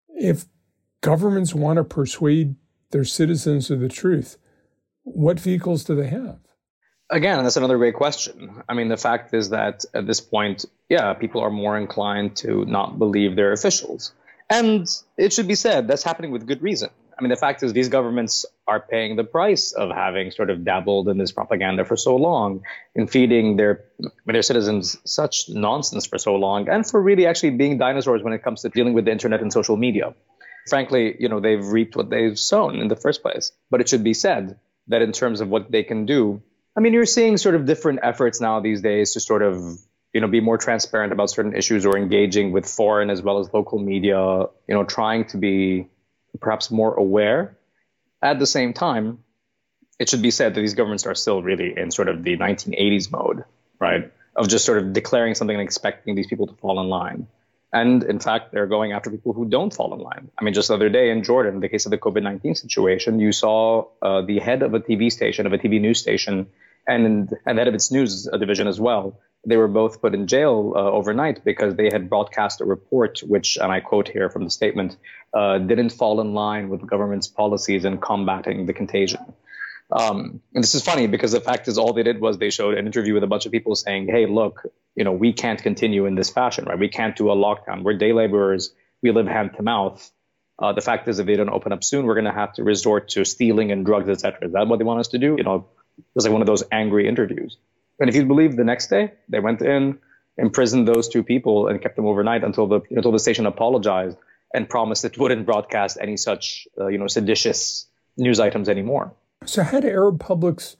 If 0.08 0.46
governments 1.00 1.54
want 1.54 1.78
to 1.78 1.84
persuade 1.84 2.56
their 2.90 3.04
citizens 3.04 3.70
of 3.70 3.80
the 3.80 3.88
truth, 3.88 4.36
what 5.02 5.40
vehicles 5.40 5.84
do 5.84 5.94
they 5.94 6.08
have? 6.08 6.38
Again, 7.10 7.42
that's 7.42 7.56
another 7.56 7.78
great 7.78 7.94
question. 7.94 8.62
I 8.68 8.74
mean, 8.74 8.88
the 8.88 8.96
fact 8.96 9.32
is 9.32 9.50
that 9.50 9.84
at 9.94 10.06
this 10.06 10.20
point, 10.20 10.66
yeah, 10.90 11.14
people 11.14 11.40
are 11.40 11.50
more 11.50 11.78
inclined 11.78 12.36
to 12.36 12.66
not 12.66 12.98
believe 12.98 13.34
their 13.34 13.52
officials. 13.52 14.12
And 14.50 14.86
it 15.16 15.32
should 15.32 15.48
be 15.48 15.54
said, 15.54 15.88
that's 15.88 16.02
happening 16.02 16.30
with 16.30 16.46
good 16.46 16.62
reason. 16.62 16.90
I 17.18 17.22
mean, 17.22 17.30
the 17.30 17.36
fact 17.36 17.62
is 17.62 17.72
these 17.72 17.88
governments 17.88 18.46
are 18.66 18.78
paying 18.78 19.16
the 19.16 19.24
price 19.24 19.72
of 19.72 19.90
having 19.90 20.30
sort 20.30 20.50
of 20.50 20.64
dabbled 20.64 21.08
in 21.08 21.18
this 21.18 21.32
propaganda 21.32 21.84
for 21.84 21.96
so 21.96 22.14
long, 22.14 22.62
in 22.94 23.08
feeding 23.08 23.56
their 23.56 23.84
their 24.24 24.42
citizens 24.42 24.96
such 25.04 25.48
nonsense 25.48 26.06
for 26.06 26.18
so 26.18 26.36
long, 26.36 26.68
and 26.68 26.86
for 26.86 27.02
really 27.02 27.26
actually 27.26 27.50
being 27.50 27.76
dinosaurs 27.76 28.22
when 28.22 28.32
it 28.32 28.44
comes 28.44 28.62
to 28.62 28.68
dealing 28.68 28.92
with 28.92 29.04
the 29.06 29.10
internet 29.10 29.40
and 29.40 29.52
social 29.52 29.76
media. 29.76 30.14
Frankly, 30.68 31.16
you 31.18 31.28
know, 31.28 31.40
they've 31.40 31.66
reaped 31.66 31.96
what 31.96 32.08
they've 32.08 32.38
sown 32.38 32.78
in 32.78 32.86
the 32.86 32.96
first 32.96 33.22
place. 33.22 33.50
But 33.68 33.80
it 33.80 33.88
should 33.88 34.04
be 34.04 34.14
said 34.14 34.58
that 34.86 35.02
in 35.02 35.12
terms 35.12 35.40
of 35.40 35.48
what 35.48 35.72
they 35.72 35.82
can 35.82 36.06
do, 36.06 36.40
I 36.78 36.80
mean, 36.80 36.92
you're 36.92 37.06
seeing 37.06 37.38
sort 37.38 37.56
of 37.56 37.66
different 37.66 37.98
efforts 38.04 38.40
now 38.40 38.60
these 38.60 38.82
days 38.82 39.14
to 39.14 39.20
sort 39.20 39.42
of, 39.42 39.56
you 40.12 40.20
know, 40.20 40.28
be 40.28 40.38
more 40.38 40.56
transparent 40.58 41.12
about 41.12 41.28
certain 41.28 41.56
issues 41.56 41.84
or 41.84 41.98
engaging 41.98 42.52
with 42.52 42.66
foreign 42.66 43.10
as 43.10 43.20
well 43.20 43.40
as 43.40 43.52
local 43.52 43.80
media, 43.80 44.42
you 44.68 44.74
know, 44.76 44.84
trying 44.84 45.24
to 45.30 45.38
be 45.38 45.88
perhaps 46.40 46.70
more 46.70 46.94
aware. 46.94 47.58
At 48.22 48.38
the 48.38 48.46
same 48.46 48.74
time, 48.74 49.24
it 49.98 50.08
should 50.08 50.22
be 50.22 50.30
said 50.30 50.54
that 50.54 50.60
these 50.60 50.74
governments 50.74 51.04
are 51.04 51.16
still 51.16 51.42
really 51.42 51.76
in 51.76 51.90
sort 51.90 52.08
of 52.08 52.22
the 52.22 52.36
1980s 52.36 53.10
mode, 53.10 53.42
right? 53.80 54.12
Of 54.36 54.46
just 54.46 54.64
sort 54.64 54.78
of 54.78 54.92
declaring 54.92 55.34
something 55.34 55.56
and 55.56 55.64
expecting 55.64 56.14
these 56.14 56.28
people 56.28 56.46
to 56.46 56.54
fall 56.54 56.80
in 56.80 56.86
line. 56.88 57.26
And 57.72 58.04
in 58.04 58.20
fact, 58.20 58.52
they're 58.52 58.68
going 58.68 58.92
after 58.92 59.10
people 59.10 59.32
who 59.32 59.48
don't 59.48 59.74
fall 59.74 59.92
in 59.94 59.98
line. 60.00 60.30
I 60.38 60.44
mean, 60.44 60.54
just 60.54 60.68
the 60.68 60.74
other 60.74 60.88
day 60.88 61.10
in 61.10 61.24
Jordan, 61.24 61.54
in 61.54 61.60
the 61.60 61.68
case 61.68 61.86
of 61.86 61.90
the 61.90 61.98
COVID 61.98 62.22
19 62.22 62.54
situation, 62.54 63.18
you 63.18 63.32
saw 63.32 63.88
uh, 64.00 64.22
the 64.22 64.38
head 64.38 64.62
of 64.62 64.74
a 64.74 64.78
TV 64.78 65.10
station, 65.10 65.44
of 65.44 65.52
a 65.52 65.58
TV 65.58 65.80
news 65.80 65.98
station, 65.98 66.46
and, 66.88 67.32
and 67.46 67.58
head 67.58 67.68
of 67.68 67.74
its 67.74 67.92
news 67.92 68.28
division 68.38 68.66
as 68.66 68.80
well, 68.80 69.20
they 69.46 69.56
were 69.56 69.68
both 69.68 70.00
put 70.00 70.14
in 70.14 70.26
jail 70.26 70.72
uh, 70.74 70.80
overnight 70.80 71.44
because 71.44 71.76
they 71.76 71.88
had 71.92 72.10
broadcast 72.10 72.60
a 72.60 72.64
report, 72.64 73.20
which, 73.20 73.56
and 73.56 73.70
I 73.70 73.80
quote 73.80 74.08
here 74.08 74.30
from 74.30 74.44
the 74.44 74.50
statement, 74.50 74.96
uh, 75.32 75.58
didn't 75.58 75.90
fall 75.90 76.20
in 76.20 76.34
line 76.34 76.68
with 76.68 76.80
the 76.80 76.86
government's 76.86 77.28
policies 77.28 77.84
in 77.84 77.98
combating 77.98 78.66
the 78.66 78.72
contagion. 78.72 79.20
Um, 79.90 80.42
and 80.54 80.62
this 80.62 80.74
is 80.74 80.82
funny 80.82 81.06
because 81.06 81.32
the 81.32 81.40
fact 81.40 81.68
is, 81.68 81.78
all 81.78 81.92
they 81.92 82.02
did 82.02 82.20
was 82.20 82.36
they 82.38 82.50
showed 82.50 82.76
an 82.76 82.86
interview 82.86 83.14
with 83.14 83.22
a 83.22 83.26
bunch 83.26 83.46
of 83.46 83.52
people 83.52 83.74
saying, 83.74 84.08
"Hey, 84.08 84.26
look, 84.26 84.66
you 84.94 85.04
know, 85.04 85.12
we 85.12 85.32
can't 85.32 85.62
continue 85.62 86.04
in 86.04 86.14
this 86.14 86.28
fashion, 86.28 86.66
right? 86.66 86.78
We 86.78 86.88
can't 86.88 87.16
do 87.16 87.30
a 87.30 87.36
lockdown. 87.36 87.84
We're 87.84 87.96
day 87.96 88.12
laborers. 88.12 88.74
We 89.02 89.12
live 89.12 89.26
hand 89.26 89.52
to 89.56 89.62
mouth. 89.62 90.10
Uh, 90.58 90.72
the 90.72 90.80
fact 90.82 91.08
is, 91.08 91.20
if 91.20 91.26
they 91.26 91.36
don't 91.36 91.48
open 91.48 91.72
up 91.72 91.84
soon, 91.84 92.04
we're 92.04 92.16
going 92.16 92.24
to 92.24 92.32
have 92.32 92.52
to 92.54 92.64
resort 92.64 93.10
to 93.10 93.24
stealing 93.24 93.70
and 93.70 93.86
drugs, 93.86 94.08
etc. 94.10 94.48
Is 94.48 94.52
that 94.52 94.66
what 94.66 94.78
they 94.78 94.84
want 94.84 95.00
us 95.00 95.08
to 95.08 95.18
do? 95.18 95.36
You 95.38 95.44
know, 95.44 95.68
was 96.14 96.24
like 96.24 96.32
one 96.32 96.42
of 96.42 96.46
those 96.46 96.64
angry 96.72 97.08
interviews. 97.08 97.56
And 98.00 98.08
if 98.08 98.14
you 98.14 98.24
believe, 98.24 98.56
the 98.56 98.64
next 98.64 98.88
day 98.88 99.12
they 99.28 99.40
went 99.40 99.62
in, 99.62 99.98
imprisoned 100.36 100.86
those 100.86 101.08
two 101.08 101.22
people, 101.22 101.68
and 101.68 101.80
kept 101.82 101.96
them 101.96 102.06
overnight 102.06 102.44
until 102.44 102.66
the 102.66 102.80
until 102.90 103.12
the 103.12 103.18
station 103.18 103.46
apologized 103.46 104.16
and 104.54 104.68
promised 104.68 105.04
it 105.04 105.18
wouldn't 105.18 105.46
broadcast 105.46 105.98
any 106.00 106.16
such 106.16 106.66
uh, 106.80 106.86
you 106.86 106.98
know 106.98 107.06
seditious 107.06 107.86
news 108.16 108.40
items 108.40 108.68
anymore. 108.68 109.12
So, 109.44 109.62
how 109.62 109.80
do 109.80 109.88
Arab 109.88 110.20
publics 110.20 110.76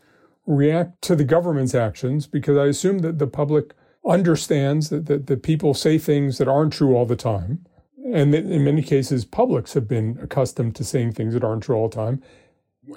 react 0.47 1.03
to 1.03 1.17
the 1.17 1.25
government's 1.25 1.75
actions? 1.75 2.27
Because 2.27 2.57
I 2.57 2.67
assume 2.67 3.01
that 3.01 3.19
the 3.19 3.27
public 3.27 3.75
understands 4.07 4.89
that, 4.89 5.07
that, 5.07 5.27
that 5.27 5.43
people 5.43 5.75
say 5.75 5.99
things 5.99 6.39
that 6.39 6.49
aren't 6.49 6.73
true 6.73 6.95
all 6.95 7.07
the 7.07 7.17
time. 7.17 7.67
And 8.13 8.35
in 8.35 8.65
many 8.65 8.83
cases, 8.83 9.25
publics 9.25 9.75
have 9.75 9.87
been 9.87 10.19
accustomed 10.23 10.75
to 10.77 10.85
saying 10.85 11.13
things 11.13 11.35
that 11.35 11.45
aren't 11.45 11.63
true 11.63 11.77
all 11.77 11.89
the 11.89 11.97
time. 11.97 12.23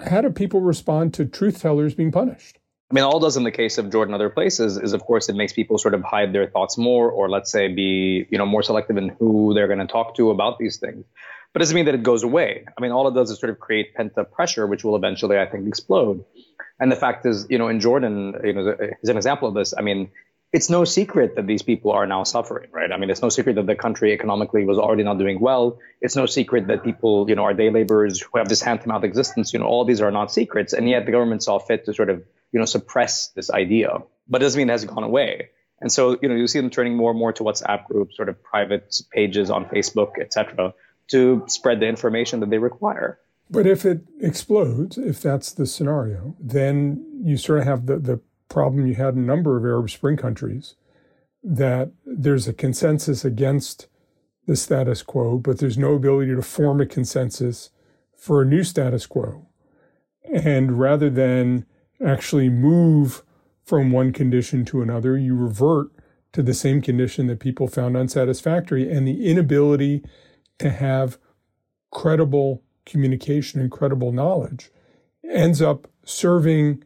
How 0.06 0.22
do 0.22 0.30
people 0.30 0.62
respond 0.62 1.14
to 1.16 1.26
truth 1.26 1.62
tellers 1.62 1.94
being 1.94 2.12
punished? 2.12 2.58
I 2.90 2.94
mean, 2.94 3.04
all 3.06 3.18
it 3.18 3.22
does 3.22 3.38
in 3.38 3.44
the 3.44 3.52
case 3.52 3.78
of 3.78 3.90
Jordan 3.90 4.14
other 4.14 4.30
places 4.30 4.78
is, 4.78 4.92
of 4.92 5.02
course, 5.02 5.30
it 5.30 5.36
makes 5.36 5.54
people 5.54 5.78
sort 5.78 5.94
of 5.94 6.04
hide 6.04 6.34
their 6.34 6.48
thoughts 6.48 6.78
more, 6.78 7.10
or 7.10 7.30
let's 7.30 7.50
say 7.50 7.70
be, 7.70 8.28
you 8.30 8.38
know, 8.38 8.46
more 8.46 8.64
selective 8.64 8.98
in 8.98 9.10
who 9.10 9.54
they're 9.54 9.68
going 9.68 9.80
to 9.80 9.88
talk 9.88 10.16
to 10.16 10.30
about 10.30 10.60
these 10.60 10.78
things 10.78 11.06
but 11.54 11.60
doesn't 11.60 11.76
mean 11.76 11.86
that 11.86 11.96
it 11.96 12.04
goes 12.04 12.24
away. 12.24 12.66
I 12.78 12.82
mean, 12.82 12.92
all 12.92 13.08
it 13.08 13.14
does 13.14 13.30
is 13.30 13.40
sort 13.40 13.50
of 13.50 13.60
create 13.60 13.94
pent 13.94 14.18
up 14.18 14.32
pressure, 14.32 14.66
which 14.68 14.84
will 14.84 14.96
eventually, 14.96 15.38
I 15.38 15.46
think, 15.46 15.68
explode. 15.68 16.24
And 16.80 16.92
the 16.92 16.96
fact 16.96 17.26
is, 17.26 17.46
you 17.50 17.58
know, 17.58 17.68
in 17.68 17.80
Jordan, 17.80 18.36
you 18.44 18.54
know, 18.54 18.76
is 19.04 19.10
an 19.10 19.18
example 19.18 19.48
of 19.48 19.54
this. 19.54 19.74
I 19.78 19.82
mean, 19.82 20.12
it's 20.54 20.70
no 20.70 20.84
secret 20.84 21.36
that 21.36 21.48
these 21.48 21.62
people 21.62 21.92
are 21.92 22.06
now 22.06 22.24
suffering, 22.24 22.70
right? 22.72 22.92
I 22.92 22.98
mean, 22.98 23.10
it's 23.10 23.22
no 23.22 23.30
secret 23.30 23.56
that 23.56 23.68
the 23.68 23.76
country 23.76 24.12
economically 24.12 24.66
was 24.66 24.78
already 24.78 25.04
not 25.04 25.18
doing 25.18 25.40
well. 25.40 25.80
It's 26.02 26.16
no 26.16 26.26
secret 26.26 26.68
that 26.68 26.84
people, 26.84 27.30
you 27.30 27.36
know, 27.36 27.44
are 27.44 27.54
day 27.54 27.70
laborers 27.70 28.22
who 28.22 28.38
have 28.38 28.50
this 28.50 28.62
hand 28.62 28.82
to 28.82 28.88
mouth 28.90 29.06
existence. 29.06 29.54
You 29.54 29.60
know, 29.60 29.66
all 29.66 29.86
these 29.86 30.02
are 30.02 30.12
not 30.12 30.32
secrets. 30.32 30.74
And 30.74 30.90
yet 30.90 31.06
the 31.06 31.12
government 31.14 31.42
saw 31.44 31.58
fit 31.58 31.86
to 31.86 31.94
sort 31.94 32.10
of, 32.10 32.22
you 32.52 32.60
know, 32.60 32.66
suppress 32.66 33.28
this 33.30 33.50
idea. 33.50 34.00
But 34.28 34.42
it 34.42 34.46
doesn't 34.46 34.58
mean 34.58 34.70
it 34.70 34.74
has 34.74 34.84
gone 34.84 35.04
away. 35.04 35.50
And 35.80 35.90
so, 35.90 36.18
you 36.22 36.28
know, 36.28 36.36
you 36.36 36.48
see 36.48 36.60
them 36.60 36.70
turning 36.70 36.98
more 36.98 37.12
and 37.12 37.20
more 37.20 37.32
to 37.32 37.44
WhatsApp 37.44 37.86
groups, 37.86 38.18
sort 38.18 38.28
of 38.28 38.44
private 38.44 38.94
pages 39.12 39.50
on 39.50 39.66
Facebook, 39.66 40.20
et 40.20 40.34
cetera, 40.34 40.74
to 41.12 41.46
spread 41.48 41.80
the 41.80 41.88
information 41.88 42.42
that 42.42 42.50
they 42.50 42.58
require. 42.58 43.20
But 43.50 43.66
if 43.66 43.86
it 43.86 44.02
explodes, 44.22 44.98
if 44.98 45.22
that's 45.22 45.54
the 45.54 45.66
scenario, 45.66 46.36
then 46.40 47.06
you 47.24 47.38
sort 47.38 47.60
of 47.60 47.66
have 47.66 47.86
the, 47.86 48.00
the 48.00 48.20
problem 48.52 48.86
you 48.86 48.96
had 48.96 49.16
in 49.16 49.22
a 49.22 49.26
number 49.26 49.58
of 49.58 49.64
Arab 49.64 49.90
Spring 49.90 50.18
countries 50.18 50.76
that 51.42 51.92
there's 52.06 52.48
a 52.48 52.54
consensus 52.54 53.24
against 53.26 53.88
the 54.46 54.56
status 54.56 55.02
quo, 55.02 55.38
but 55.38 55.60
there's 55.60 55.78
no 55.78 55.94
ability 55.94 56.36
to 56.36 56.42
form 56.42 56.82
a 56.82 56.86
consensus 56.86 57.70
for 58.18 58.42
a 58.42 58.46
new 58.46 58.64
status 58.64 59.06
quo. 59.06 59.48
And 60.32 60.78
rather 60.78 61.10
than 61.10 61.66
actually 62.06 62.50
move 62.50 63.24
from 63.64 63.92
one 63.92 64.12
condition 64.12 64.66
to 64.66 64.82
another, 64.82 65.18
you 65.18 65.36
revert 65.36 65.88
to 66.34 66.44
the 66.44 66.54
same 66.54 66.82
condition 66.82 67.28
that 67.28 67.40
people 67.40 67.68
found 67.68 67.96
unsatisfactory. 67.96 68.92
And 68.92 69.08
the 69.08 69.30
inability 69.30 70.04
to 70.60 70.70
have 70.70 71.18
credible 71.92 72.64
communication 72.86 73.62
and 73.62 73.72
credible 73.72 74.12
knowledge 74.12 74.72
ends 75.28 75.62
up 75.62 75.88
serving, 76.04 76.84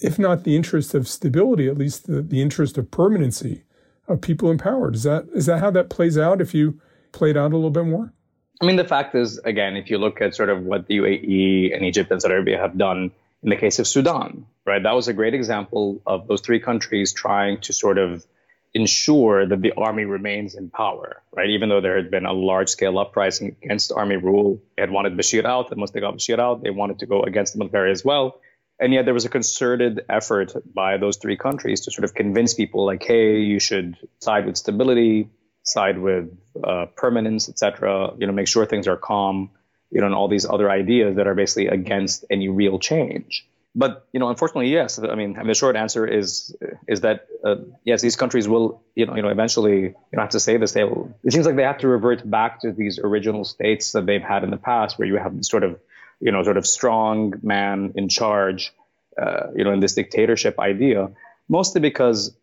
if 0.00 0.18
not 0.18 0.44
the 0.44 0.56
interest 0.56 0.94
of 0.94 1.08
stability, 1.08 1.68
at 1.68 1.76
least 1.76 2.06
the, 2.06 2.22
the 2.22 2.40
interest 2.40 2.78
of 2.78 2.90
permanency 2.90 3.64
of 4.06 4.20
people 4.20 4.50
in 4.50 4.58
power. 4.58 4.92
Is 4.92 5.02
that 5.02 5.26
is 5.34 5.46
that 5.46 5.60
how 5.60 5.70
that 5.72 5.90
plays 5.90 6.16
out 6.16 6.40
if 6.40 6.54
you 6.54 6.80
played 7.12 7.36
out 7.36 7.52
a 7.52 7.56
little 7.56 7.70
bit 7.70 7.84
more? 7.84 8.12
I 8.60 8.66
mean, 8.66 8.76
the 8.76 8.84
fact 8.84 9.14
is, 9.14 9.38
again, 9.38 9.76
if 9.76 9.88
you 9.88 9.98
look 9.98 10.20
at 10.20 10.34
sort 10.34 10.48
of 10.48 10.64
what 10.64 10.88
the 10.88 10.98
UAE 10.98 11.74
and 11.74 11.84
Egypt 11.84 12.10
and 12.10 12.20
Saudi 12.20 12.34
Arabia 12.34 12.58
have 12.58 12.76
done 12.76 13.12
in 13.42 13.50
the 13.50 13.56
case 13.56 13.78
of 13.78 13.86
Sudan, 13.86 14.46
right? 14.66 14.82
That 14.82 14.94
was 14.94 15.06
a 15.06 15.12
great 15.12 15.34
example 15.34 16.02
of 16.06 16.26
those 16.26 16.40
three 16.40 16.58
countries 16.58 17.12
trying 17.12 17.60
to 17.60 17.72
sort 17.72 17.98
of 17.98 18.26
ensure 18.74 19.46
that 19.46 19.62
the 19.62 19.72
army 19.72 20.04
remains 20.04 20.54
in 20.54 20.70
power, 20.70 21.22
right? 21.32 21.48
Even 21.50 21.68
though 21.68 21.80
there 21.80 21.96
had 21.96 22.10
been 22.10 22.26
a 22.26 22.32
large 22.32 22.68
scale 22.68 22.98
uprising 22.98 23.56
against 23.62 23.92
army 23.92 24.16
rule, 24.16 24.60
they 24.76 24.82
had 24.82 24.90
wanted 24.90 25.16
Bashir 25.16 25.44
out, 25.44 25.70
they 25.70 26.00
got 26.00 26.16
Bashir 26.16 26.38
out, 26.38 26.62
they 26.62 26.70
wanted 26.70 26.98
to 26.98 27.06
go 27.06 27.22
against 27.22 27.52
the 27.52 27.60
military 27.60 27.92
as 27.92 28.04
well. 28.04 28.40
And 28.80 28.92
yet 28.92 29.04
there 29.04 29.14
was 29.14 29.24
a 29.24 29.28
concerted 29.28 30.04
effort 30.08 30.52
by 30.72 30.98
those 30.98 31.16
three 31.16 31.36
countries 31.36 31.82
to 31.82 31.90
sort 31.90 32.04
of 32.04 32.14
convince 32.14 32.54
people 32.54 32.86
like, 32.86 33.02
hey, 33.02 33.40
you 33.40 33.58
should 33.58 33.96
side 34.20 34.46
with 34.46 34.56
stability, 34.56 35.28
side 35.64 35.98
with 35.98 36.30
uh, 36.62 36.86
permanence, 36.96 37.48
etc. 37.48 38.12
You 38.18 38.26
know, 38.26 38.32
make 38.32 38.48
sure 38.48 38.66
things 38.66 38.86
are 38.86 38.96
calm, 38.96 39.50
you 39.90 40.00
know, 40.00 40.06
and 40.06 40.14
all 40.14 40.28
these 40.28 40.46
other 40.46 40.70
ideas 40.70 41.16
that 41.16 41.26
are 41.26 41.34
basically 41.34 41.66
against 41.66 42.24
any 42.30 42.48
real 42.48 42.78
change 42.78 43.48
but 43.78 44.08
you 44.12 44.18
know, 44.18 44.28
unfortunately, 44.28 44.70
yes. 44.70 44.98
I 44.98 45.14
mean, 45.14 45.36
I 45.36 45.40
mean, 45.40 45.46
the 45.46 45.54
short 45.54 45.76
answer 45.76 46.04
is 46.04 46.54
is 46.88 47.02
that 47.02 47.28
uh, 47.44 47.56
yes, 47.84 48.02
these 48.02 48.16
countries 48.16 48.48
will 48.48 48.82
you 48.96 49.06
know 49.06 49.14
you 49.14 49.22
know 49.22 49.28
eventually 49.28 49.80
you 49.80 49.94
don't 50.12 50.22
have 50.22 50.30
to 50.30 50.40
say 50.40 50.56
this. 50.56 50.72
They 50.72 50.82
will. 50.84 51.14
It 51.22 51.32
seems 51.32 51.46
like 51.46 51.54
they 51.54 51.62
have 51.62 51.78
to 51.78 51.88
revert 51.88 52.28
back 52.28 52.60
to 52.62 52.72
these 52.72 52.98
original 52.98 53.44
states 53.44 53.92
that 53.92 54.04
they've 54.04 54.22
had 54.22 54.42
in 54.42 54.50
the 54.50 54.56
past, 54.56 54.98
where 54.98 55.06
you 55.06 55.16
have 55.16 55.32
sort 55.44 55.62
of 55.62 55.78
you 56.20 56.32
know 56.32 56.42
sort 56.42 56.56
of 56.56 56.66
strong 56.66 57.34
man 57.42 57.92
in 57.94 58.08
charge, 58.08 58.72
uh, 59.20 59.48
you 59.54 59.64
know, 59.64 59.72
in 59.72 59.80
this 59.80 59.94
dictatorship 59.94 60.58
idea. 60.58 61.10
Mostly 61.48 61.80
because 61.80 62.36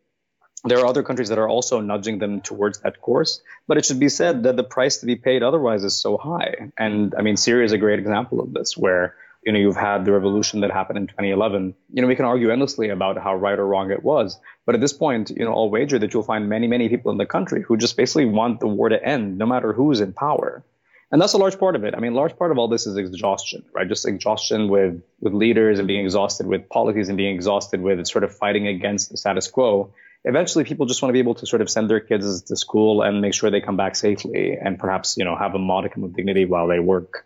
there 0.63 0.79
are 0.79 0.85
other 0.85 1.03
countries 1.03 1.29
that 1.29 1.37
are 1.37 1.47
also 1.47 1.79
nudging 1.79 2.17
them 2.17 2.41
towards 2.41 2.79
that 2.79 2.99
course. 2.99 3.41
But 3.67 3.77
it 3.77 3.85
should 3.85 3.99
be 3.99 4.09
said 4.09 4.43
that 4.43 4.55
the 4.55 4.63
price 4.63 4.97
to 4.97 5.05
be 5.05 5.15
paid 5.15 5.43
otherwise 5.43 5.83
is 5.83 5.95
so 5.95 6.17
high. 6.17 6.71
And 6.77 7.13
I 7.17 7.21
mean, 7.21 7.37
Syria 7.37 7.65
is 7.65 7.71
a 7.71 7.77
great 7.77 7.99
example 7.99 8.39
of 8.39 8.51
this, 8.53 8.75
where 8.75 9.15
you 9.45 9.51
know, 9.51 9.59
you've 9.59 9.75
had 9.75 10.05
the 10.05 10.11
revolution 10.11 10.61
that 10.61 10.71
happened 10.71 10.97
in 10.97 11.07
2011. 11.07 11.75
You 11.93 12.01
know, 12.01 12.07
we 12.07 12.15
can 12.15 12.25
argue 12.25 12.51
endlessly 12.51 12.89
about 12.89 13.21
how 13.21 13.35
right 13.35 13.57
or 13.57 13.65
wrong 13.65 13.91
it 13.91 14.03
was. 14.03 14.39
But 14.65 14.73
at 14.73 14.81
this 14.81 14.91
point, 14.93 15.29
you 15.29 15.45
know, 15.45 15.53
I'll 15.53 15.69
wager 15.69 15.99
that 15.99 16.13
you'll 16.13 16.23
find 16.23 16.49
many, 16.49 16.65
many 16.65 16.89
people 16.89 17.11
in 17.11 17.19
the 17.19 17.27
country 17.27 17.61
who 17.61 17.77
just 17.77 17.95
basically 17.95 18.25
want 18.25 18.59
the 18.59 18.67
war 18.67 18.89
to 18.89 19.03
end, 19.03 19.37
no 19.37 19.45
matter 19.45 19.71
who's 19.71 20.01
in 20.01 20.13
power. 20.13 20.63
And 21.11 21.21
that's 21.21 21.33
a 21.33 21.37
large 21.37 21.59
part 21.59 21.75
of 21.75 21.83
it. 21.83 21.93
I 21.95 21.99
mean, 21.99 22.13
a 22.13 22.15
large 22.15 22.35
part 22.37 22.51
of 22.51 22.57
all 22.57 22.67
this 22.67 22.87
is 22.87 22.97
exhaustion, 22.97 23.63
right? 23.73 23.87
Just 23.87 24.07
exhaustion 24.07 24.67
with, 24.69 25.01
with 25.21 25.33
leaders 25.33 25.79
and 25.79 25.87
being 25.87 26.03
exhausted 26.03 26.47
with 26.47 26.67
policies 26.67 27.09
and 27.09 27.17
being 27.17 27.35
exhausted 27.35 27.81
with 27.81 28.05
sort 28.07 28.23
of 28.23 28.35
fighting 28.35 28.67
against 28.67 29.11
the 29.11 29.17
status 29.17 29.47
quo. 29.47 29.93
Eventually, 30.23 30.63
people 30.63 30.87
just 30.87 31.01
want 31.03 31.11
to 31.11 31.13
be 31.13 31.19
able 31.19 31.35
to 31.35 31.45
sort 31.45 31.61
of 31.61 31.69
send 31.69 31.89
their 31.89 31.99
kids 31.99 32.41
to 32.43 32.55
school 32.57 33.03
and 33.03 33.21
make 33.21 33.35
sure 33.35 33.51
they 33.51 33.61
come 33.61 33.77
back 33.77 33.95
safely 33.95 34.57
and 34.59 34.79
perhaps, 34.79 35.15
you 35.17 35.23
know, 35.25 35.35
have 35.35 35.53
a 35.53 35.59
modicum 35.59 36.03
of 36.03 36.15
dignity 36.15 36.45
while 36.45 36.67
they 36.67 36.79
work. 36.79 37.25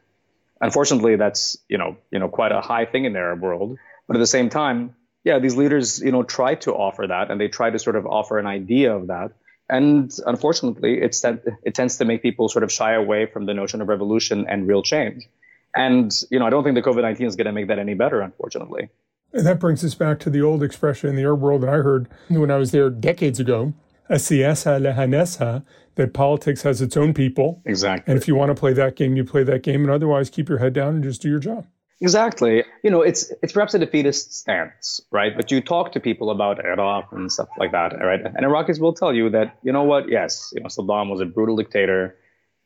Unfortunately, 0.62 1.16
that's 1.16 1.58
you 1.68 1.78
know 1.78 1.98
you 2.12 2.20
know 2.20 2.28
quite 2.28 2.52
a 2.52 2.62
high 2.62 2.86
thing 2.86 3.06
in 3.06 3.14
the 3.14 3.20
Arab 3.20 3.42
world. 3.42 3.78
But 4.08 4.18
at 4.18 4.20
the 4.20 4.28
same 4.28 4.50
time, 4.50 4.96
yeah, 5.24 5.40
these 5.40 5.56
leaders 5.56 6.00
you 6.02 6.12
know 6.12 6.24
try 6.24 6.56
to 6.56 6.74
offer 6.74 7.08
that, 7.08 7.32
and 7.32 7.40
they 7.40 7.48
try 7.48 7.70
to 7.70 7.80
sort 7.80 7.96
of 7.96 8.06
offer 8.06 8.40
an 8.40 8.46
idea 8.46 8.96
of 8.96 9.08
that. 9.08 9.32
And 9.70 10.12
unfortunately, 10.26 11.00
it's 11.00 11.24
it 11.24 11.76
tends 11.76 11.98
to 11.98 12.06
make 12.06 12.22
people 12.22 12.50
sort 12.50 12.64
of 12.64 12.72
shy 12.72 12.94
away 12.94 13.28
from 13.28 13.46
the 13.46 13.54
notion 13.54 13.82
of 13.82 13.88
revolution 13.88 14.46
and 14.50 14.68
real 14.68 14.82
change. 14.82 15.30
And 15.76 16.12
you 16.32 16.40
know, 16.40 16.48
I 16.48 16.50
don't 16.50 16.64
think 16.64 16.76
the 16.76 16.82
COVID 16.82 17.04
nineteen 17.04 17.28
is 17.28 17.36
going 17.36 17.46
to 17.46 17.52
make 17.52 17.68
that 17.68 17.78
any 17.78 17.94
better, 17.94 18.22
unfortunately. 18.22 18.90
And 19.32 19.46
that 19.46 19.60
brings 19.60 19.86
us 19.86 19.94
back 19.94 20.20
to 20.22 20.32
the 20.32 20.42
old 20.42 20.64
expression 20.64 21.10
in 21.10 21.16
the 21.16 21.22
Arab 21.22 21.42
world 21.42 21.62
that 21.62 21.70
I 21.70 21.78
heard 21.78 22.08
when 22.30 22.50
I 22.50 22.56
was 22.56 22.72
there 22.72 22.90
decades 22.90 23.40
ago: 23.40 23.74
"Asiyasa 24.10 24.82
lehanesa," 24.82 25.64
that 25.96 26.14
politics 26.14 26.64
has 26.64 26.82
its 26.82 26.98
own 26.98 27.14
people. 27.14 27.62
Exactly. 27.66 28.12
And 28.12 28.20
if 28.20 28.28
you 28.28 28.34
want 28.34 28.50
to 28.50 28.56
play 28.56 28.74
that 28.74 28.96
game, 28.96 29.16
you 29.16 29.24
play 29.24 29.44
that 29.44 29.62
game, 29.62 29.82
and 29.82 29.92
otherwise 29.92 30.32
keep 30.32 30.50
your 30.50 30.58
head 30.58 30.74
down 30.74 30.96
and 30.96 31.04
just 31.04 31.22
do 31.22 31.30
your 31.30 31.40
job. 31.40 31.68
Exactly. 32.02 32.64
You 32.84 32.92
know, 32.92 33.02
it's 33.02 33.32
it's 33.44 33.52
perhaps 33.52 33.74
a 33.74 33.80
defeatist 33.80 34.34
stance, 34.34 35.02
right? 35.12 35.36
But 35.36 35.52
you 35.52 35.60
talk 35.60 35.92
to 35.94 36.00
people 36.00 36.32
about 36.32 36.64
Iraq 36.64 37.12
and 37.12 37.32
stuff 37.32 37.50
like 37.58 37.74
that, 37.74 37.92
right? 38.00 38.22
And 38.24 38.46
Iraqis 38.46 38.80
will 38.80 38.94
tell 38.94 39.14
you 39.14 39.32
that, 39.32 39.58
you 39.64 39.74
know 39.74 39.84
what, 39.84 40.08
yes, 40.08 40.54
you 40.56 40.62
know, 40.62 40.68
Saddam 40.68 41.10
was 41.10 41.20
a 41.20 41.26
brutal 41.26 41.58
dictator. 41.58 42.16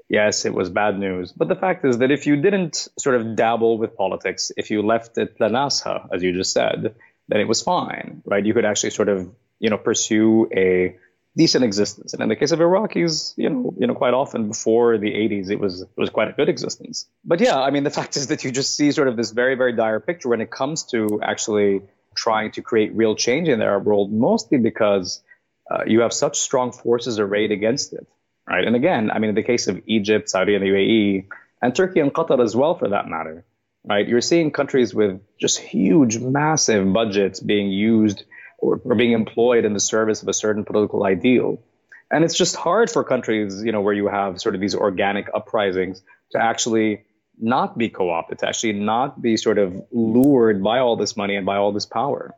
Yes, 0.07 0.45
it 0.45 0.53
was 0.53 0.69
bad 0.69 0.99
news. 0.99 1.31
But 1.31 1.47
the 1.47 1.55
fact 1.55 1.83
is 1.83 1.97
that 1.97 2.11
if 2.11 2.27
you 2.27 2.35
didn't 2.35 2.87
sort 2.99 3.15
of 3.15 3.35
dabble 3.35 3.79
with 3.79 3.97
politics, 3.97 4.51
if 4.55 4.69
you 4.69 4.83
left 4.83 5.17
it 5.17 5.35
la 5.39 5.47
nasha, 5.47 6.07
as 6.13 6.21
you 6.21 6.31
just 6.33 6.53
said, 6.53 6.93
then 7.27 7.39
it 7.39 7.47
was 7.47 7.63
fine, 7.63 8.21
right? 8.25 8.45
You 8.45 8.53
could 8.53 8.65
actually 8.65 8.91
sort 8.91 9.09
of, 9.09 9.33
you 9.59 9.71
know, 9.71 9.77
pursue 9.77 10.47
a 10.55 10.97
decent 11.35 11.63
existence. 11.63 12.13
And 12.13 12.21
in 12.21 12.29
the 12.29 12.35
case 12.35 12.51
of 12.51 12.59
Iraqis, 12.59 13.33
you 13.37 13.49
know, 13.49 13.73
you 13.77 13.87
know, 13.87 13.95
quite 13.95 14.13
often 14.13 14.47
before 14.47 14.97
the 14.97 15.11
80s, 15.11 15.49
it 15.49 15.59
was 15.59 15.81
it 15.81 15.89
was 15.97 16.09
quite 16.09 16.29
a 16.29 16.33
good 16.33 16.49
existence. 16.49 17.07
But 17.25 17.41
yeah, 17.41 17.59
I 17.59 17.71
mean, 17.71 17.83
the 17.83 17.89
fact 17.99 18.17
is 18.17 18.27
that 18.27 18.43
you 18.43 18.51
just 18.51 18.75
see 18.75 18.91
sort 18.91 19.07
of 19.07 19.17
this 19.17 19.31
very 19.31 19.55
very 19.55 19.73
dire 19.73 19.99
picture 19.99 20.29
when 20.29 20.41
it 20.41 20.51
comes 20.51 20.83
to 20.91 21.19
actually 21.23 21.81
trying 22.15 22.51
to 22.51 22.61
create 22.61 22.95
real 22.95 23.15
change 23.15 23.47
in 23.47 23.59
the 23.59 23.65
Arab 23.65 23.85
world, 23.85 24.11
mostly 24.11 24.57
because 24.57 25.21
uh, 25.69 25.83
you 25.87 26.01
have 26.01 26.13
such 26.13 26.39
strong 26.39 26.71
forces 26.71 27.19
arrayed 27.19 27.51
against 27.51 27.93
it, 27.93 28.07
right? 28.47 28.65
And 28.65 28.75
again, 28.75 29.09
I 29.09 29.19
mean, 29.19 29.29
in 29.29 29.35
the 29.35 29.43
case 29.43 29.67
of 29.67 29.81
Egypt, 29.87 30.29
Saudi, 30.29 30.53
and 30.53 30.63
the 30.63 30.69
UAE, 30.69 31.27
and 31.61 31.75
Turkey 31.75 32.01
and 32.01 32.13
Qatar 32.13 32.43
as 32.43 32.55
well, 32.55 32.75
for 32.75 32.89
that 32.89 33.07
matter, 33.07 33.45
right? 33.83 34.07
You're 34.07 34.21
seeing 34.21 34.51
countries 34.51 34.93
with 34.93 35.21
just 35.39 35.59
huge, 35.59 36.19
massive 36.19 36.91
budgets 36.91 37.39
being 37.39 37.71
used 37.71 38.25
or, 38.63 38.81
or 38.83 38.95
being 38.95 39.11
employed 39.11 39.65
in 39.65 39.73
the 39.73 39.79
service 39.79 40.21
of 40.21 40.27
a 40.27 40.33
certain 40.33 40.63
political 40.63 41.03
ideal. 41.03 41.61
And 42.09 42.23
it's 42.23 42.37
just 42.37 42.55
hard 42.55 42.89
for 42.89 43.03
countries, 43.03 43.63
you 43.63 43.71
know, 43.71 43.81
where 43.81 43.93
you 43.93 44.07
have 44.07 44.39
sort 44.39 44.55
of 44.55 44.61
these 44.61 44.75
organic 44.75 45.29
uprisings 45.33 46.01
to 46.31 46.41
actually 46.41 47.03
not 47.39 47.77
be 47.77 47.89
co-opted, 47.89 48.39
to 48.39 48.47
actually 48.47 48.73
not 48.73 49.21
be 49.21 49.37
sort 49.37 49.57
of 49.57 49.83
lured 49.91 50.63
by 50.63 50.79
all 50.79 50.95
this 50.95 51.17
money 51.17 51.35
and 51.35 51.45
by 51.45 51.57
all 51.57 51.71
this 51.71 51.85
power. 51.85 52.33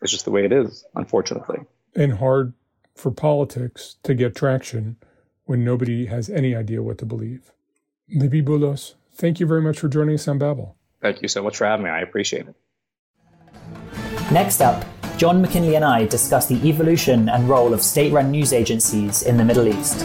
It's 0.00 0.10
just 0.10 0.24
the 0.24 0.30
way 0.30 0.44
it 0.44 0.52
is, 0.52 0.84
unfortunately. 0.94 1.58
And 1.94 2.14
hard 2.14 2.54
for 2.94 3.10
politics 3.10 3.96
to 4.02 4.14
get 4.14 4.34
traction 4.34 4.96
when 5.44 5.64
nobody 5.64 6.06
has 6.06 6.30
any 6.30 6.54
idea 6.54 6.82
what 6.82 6.98
to 6.98 7.06
believe. 7.06 7.52
Nabih 8.14 8.44
Bulos, 8.44 8.94
thank 9.14 9.40
you 9.40 9.46
very 9.46 9.62
much 9.62 9.78
for 9.78 9.88
joining 9.88 10.14
us 10.14 10.26
on 10.26 10.38
Babel. 10.38 10.76
Thank 11.00 11.22
you 11.22 11.28
so 11.28 11.42
much 11.42 11.56
for 11.56 11.66
having 11.66 11.84
me. 11.84 11.90
I 11.90 12.00
appreciate 12.00 12.48
it. 12.48 12.54
Next 14.32 14.62
up, 14.62 14.84
John 15.18 15.42
McKinley 15.42 15.76
and 15.76 15.84
I 15.84 16.06
discuss 16.06 16.46
the 16.46 16.56
evolution 16.66 17.28
and 17.28 17.46
role 17.46 17.74
of 17.74 17.82
state 17.82 18.10
run 18.10 18.30
news 18.30 18.54
agencies 18.54 19.22
in 19.22 19.36
the 19.36 19.44
Middle 19.44 19.68
East. 19.68 20.00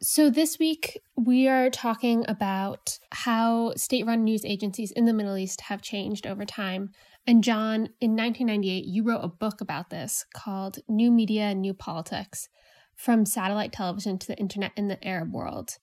So, 0.00 0.30
this 0.30 0.56
week 0.56 1.00
we 1.16 1.48
are 1.48 1.68
talking 1.68 2.24
about 2.28 3.00
how 3.10 3.72
state 3.74 4.06
run 4.06 4.22
news 4.22 4.44
agencies 4.44 4.92
in 4.92 5.04
the 5.04 5.12
Middle 5.12 5.36
East 5.36 5.62
have 5.62 5.82
changed 5.82 6.28
over 6.28 6.44
time. 6.44 6.92
And, 7.26 7.42
John, 7.42 7.90
in 8.00 8.16
1998, 8.16 8.84
you 8.84 9.02
wrote 9.02 9.24
a 9.24 9.28
book 9.28 9.60
about 9.60 9.90
this 9.90 10.24
called 10.32 10.78
New 10.88 11.10
Media, 11.10 11.54
New 11.56 11.74
Politics 11.74 12.48
From 12.94 13.26
Satellite 13.26 13.72
Television 13.72 14.16
to 14.16 14.26
the 14.28 14.38
Internet 14.38 14.72
in 14.76 14.86
the 14.86 15.04
Arab 15.06 15.32
World. 15.32 15.78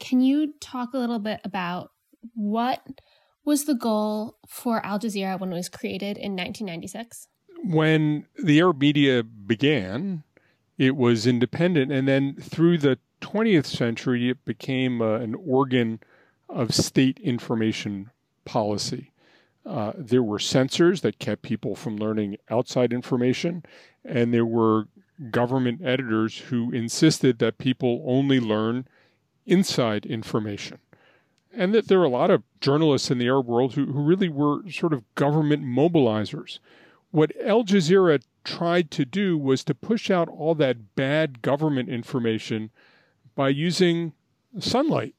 Can 0.00 0.20
you 0.20 0.54
talk 0.60 0.92
a 0.92 0.98
little 0.98 1.20
bit 1.20 1.40
about 1.44 1.92
what 2.34 2.80
was 3.50 3.64
the 3.64 3.74
goal 3.74 4.36
for 4.46 4.80
Al 4.86 5.00
Jazeera 5.00 5.40
when 5.40 5.50
it 5.50 5.56
was 5.56 5.68
created 5.68 6.16
in 6.16 6.36
1996? 6.36 7.26
When 7.64 8.26
the 8.40 8.60
Arab 8.60 8.80
media 8.80 9.24
began, 9.24 10.22
it 10.78 10.94
was 10.94 11.26
independent. 11.26 11.90
And 11.90 12.06
then 12.06 12.36
through 12.36 12.78
the 12.78 13.00
20th 13.20 13.66
century, 13.66 14.30
it 14.30 14.44
became 14.44 15.02
uh, 15.02 15.14
an 15.14 15.34
organ 15.34 15.98
of 16.48 16.72
state 16.72 17.18
information 17.18 18.10
policy. 18.44 19.10
Uh, 19.66 19.94
there 19.96 20.22
were 20.22 20.38
censors 20.38 21.00
that 21.00 21.18
kept 21.18 21.42
people 21.42 21.74
from 21.74 21.96
learning 21.96 22.36
outside 22.50 22.92
information, 22.92 23.64
and 24.04 24.32
there 24.32 24.46
were 24.46 24.86
government 25.32 25.80
editors 25.84 26.38
who 26.38 26.70
insisted 26.70 27.40
that 27.40 27.58
people 27.58 28.04
only 28.06 28.38
learn 28.38 28.86
inside 29.44 30.06
information 30.06 30.78
and 31.52 31.74
that 31.74 31.88
there 31.88 32.00
are 32.00 32.04
a 32.04 32.08
lot 32.08 32.30
of 32.30 32.42
journalists 32.60 33.10
in 33.10 33.18
the 33.18 33.26
Arab 33.26 33.46
world 33.46 33.74
who, 33.74 33.86
who 33.86 34.02
really 34.02 34.28
were 34.28 34.68
sort 34.70 34.92
of 34.92 35.02
government 35.14 35.64
mobilizers. 35.64 36.58
What 37.10 37.32
Al 37.44 37.64
Jazeera 37.64 38.22
tried 38.44 38.90
to 38.92 39.04
do 39.04 39.36
was 39.36 39.64
to 39.64 39.74
push 39.74 40.10
out 40.10 40.28
all 40.28 40.54
that 40.56 40.94
bad 40.94 41.42
government 41.42 41.88
information 41.88 42.70
by 43.34 43.48
using 43.48 44.12
sunlight, 44.58 45.14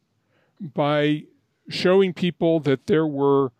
by 0.60 1.26
showing 1.70 2.14
people 2.14 2.60
that 2.62 2.88
there 2.88 3.08
were 3.08 3.52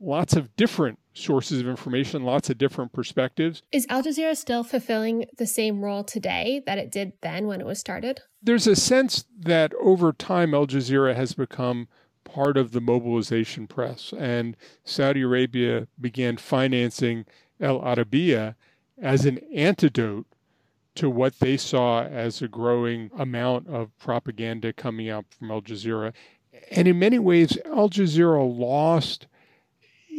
lots 0.00 0.34
of 0.34 0.54
different 0.56 0.98
sources 1.14 1.60
of 1.60 1.68
information, 1.68 2.24
lots 2.24 2.50
of 2.50 2.58
different 2.58 2.92
perspectives. 2.92 3.62
Is 3.72 3.86
Al 3.88 4.02
Jazeera 4.02 4.36
still 4.36 4.64
fulfilling 4.64 5.26
the 5.38 5.46
same 5.46 5.82
role 5.82 6.04
today 6.04 6.62
that 6.66 6.78
it 6.78 6.90
did 6.90 7.12
then 7.22 7.46
when 7.46 7.60
it 7.60 7.66
was 7.66 7.78
started? 7.78 8.20
There's 8.42 8.66
a 8.66 8.76
sense 8.76 9.24
that 9.38 9.72
over 9.80 10.12
time, 10.12 10.54
Al 10.54 10.66
Jazeera 10.66 11.14
has 11.14 11.34
become 11.34 11.88
part 12.24 12.56
of 12.56 12.72
the 12.72 12.80
mobilization 12.80 13.66
press, 13.66 14.12
and 14.18 14.56
Saudi 14.82 15.22
Arabia 15.22 15.86
began 16.00 16.36
financing 16.36 17.24
Al 17.60 17.80
Arabiya 17.80 18.56
as 19.00 19.24
an 19.24 19.38
antidote 19.54 20.26
to 20.96 21.10
what 21.10 21.38
they 21.40 21.56
saw 21.56 22.04
as 22.04 22.40
a 22.40 22.48
growing 22.48 23.10
amount 23.16 23.68
of 23.68 23.96
propaganda 23.98 24.72
coming 24.72 25.08
out 25.08 25.26
from 25.28 25.50
Al 25.50 25.60
Jazeera. 25.60 26.12
And 26.70 26.86
in 26.86 26.98
many 26.98 27.18
ways, 27.18 27.58
Al 27.66 27.88
Jazeera 27.88 28.44
lost 28.58 29.26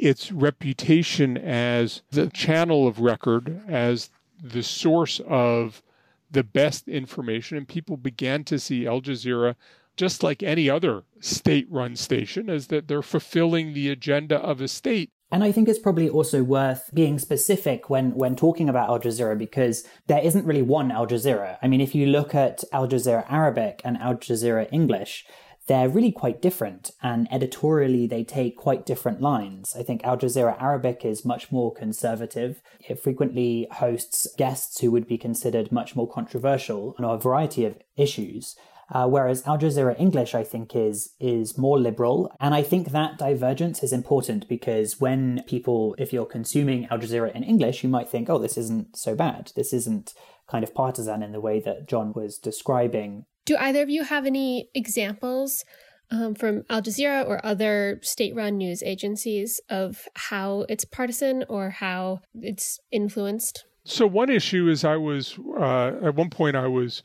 its 0.01 0.31
reputation 0.31 1.38
as 1.38 2.01
the 2.12 2.27
channel 2.27 2.88
of 2.88 2.99
record, 2.99 3.62
as 3.67 4.10
the 4.41 4.63
source 4.63 5.21
of 5.27 5.81
the 6.29 6.43
best 6.43 6.88
information, 6.88 7.58
and 7.58 7.67
people 7.67 7.97
began 7.97 8.43
to 8.43 8.60
see 8.60 8.86
Al 8.86 9.01
Jazeera 9.01 9.55
just 9.95 10.23
like 10.23 10.43
any 10.43 10.69
other 10.69 11.03
state 11.21 11.67
run 11.69 11.95
station, 11.95 12.49
as 12.49 12.67
that 12.67 12.88
they're 12.88 13.01
fulfilling 13.01 13.73
the 13.73 13.89
agenda 13.89 14.38
of 14.38 14.60
a 14.60 14.67
state. 14.67 15.10
And 15.31 15.43
I 15.43 15.51
think 15.51 15.67
it's 15.67 15.79
probably 15.79 16.10
also 16.10 16.43
worth 16.43 16.89
being 16.93 17.17
specific 17.17 17.89
when, 17.89 18.13
when 18.13 18.36
talking 18.36 18.69
about 18.69 18.89
Al 18.89 18.99
Jazeera 18.99 19.38
because 19.38 19.84
there 20.08 20.23
isn't 20.23 20.45
really 20.45 20.62
one 20.62 20.91
Al 20.91 21.08
Jazeera. 21.08 21.58
I 21.63 21.67
mean, 21.67 21.81
if 21.81 21.95
you 21.95 22.05
look 22.08 22.36
at 22.36 22.63
Al 22.71 22.88
Jazeera 22.88 23.25
Arabic 23.29 23.81
and 23.84 23.97
Al 23.97 24.15
Jazeera 24.15 24.67
English, 24.71 25.25
they're 25.67 25.89
really 25.89 26.12
quite 26.12 26.41
different, 26.41 26.91
and 27.01 27.28
editorially 27.32 28.06
they 28.08 28.23
take 28.23 28.56
quite 28.56 28.86
different 28.86 29.21
lines. 29.21 29.75
I 29.78 29.84
think 29.84 30.04
Al 30.04 30.17
Jazeera 30.17 30.62
Arabic 30.62 31.04
is 31.04 31.25
much 31.25 31.51
more 31.51 31.73
conservative. 31.73 32.62
It 32.88 32.99
frequently 32.99 33.67
hosts 33.71 34.28
guests 34.38 34.80
who 34.80 34.91
would 34.91 35.08
be 35.08 35.17
considered 35.17 35.71
much 35.71 35.95
more 35.95 36.10
controversial 36.10 36.95
on 36.99 37.06
a 37.06 37.17
variety 37.17 37.65
of 37.65 37.78
issues. 37.97 38.56
Uh, 38.91 39.08
whereas 39.08 39.45
Al 39.47 39.58
Jazeera 39.58 39.99
English, 39.99 40.36
I 40.36 40.43
think, 40.43 40.75
is 40.75 41.15
is 41.19 41.58
more 41.58 41.80
liberal, 41.80 42.32
and 42.39 42.54
I 42.54 42.62
think 42.62 42.91
that 42.91 43.17
divergence 43.17 43.82
is 43.82 43.91
important 43.91 44.47
because 44.47 44.99
when 45.01 45.41
people, 45.47 45.95
if 45.97 46.13
you're 46.13 46.28
consuming 46.28 46.86
Al 46.91 46.99
Jazeera 46.99 47.34
in 47.34 47.43
English, 47.43 47.84
you 47.84 47.89
might 47.89 48.10
think, 48.10 48.30
oh, 48.30 48.38
this 48.38 48.58
isn't 48.58 48.95
so 48.95 49.15
bad. 49.15 49.51
This 49.56 49.73
isn't 49.73 50.13
kind 50.47 50.63
of 50.63 50.73
partisan 50.73 51.23
in 51.23 51.31
the 51.31 51.41
way 51.41 51.60
that 51.60 51.88
John 51.88 52.13
was 52.13 52.38
describing 52.38 53.25
do 53.45 53.55
either 53.58 53.84
of 53.84 53.89
you 53.89 54.03
have 54.03 54.25
any 54.25 54.69
examples 54.73 55.63
um, 56.12 56.36
from 56.36 56.63
Al 56.69 56.81
Jazeera 56.81 57.27
or 57.27 57.43
other 57.45 57.99
state 58.01 58.36
run 58.36 58.58
news 58.58 58.84
agencies 58.84 59.62
of 59.69 60.08
how 60.15 60.65
it's 60.67 60.86
partisan 60.86 61.45
or 61.47 61.69
how 61.69 62.21
it's 62.34 62.79
influenced? 62.91 63.65
So, 63.84 64.08
one 64.08 64.29
issue 64.29 64.67
is 64.67 64.84
I 64.84 64.97
was, 64.97 65.38
uh, 65.60 65.93
at 66.03 66.15
one 66.15 66.31
point, 66.31 66.55
I 66.55 66.67
was 66.67 67.03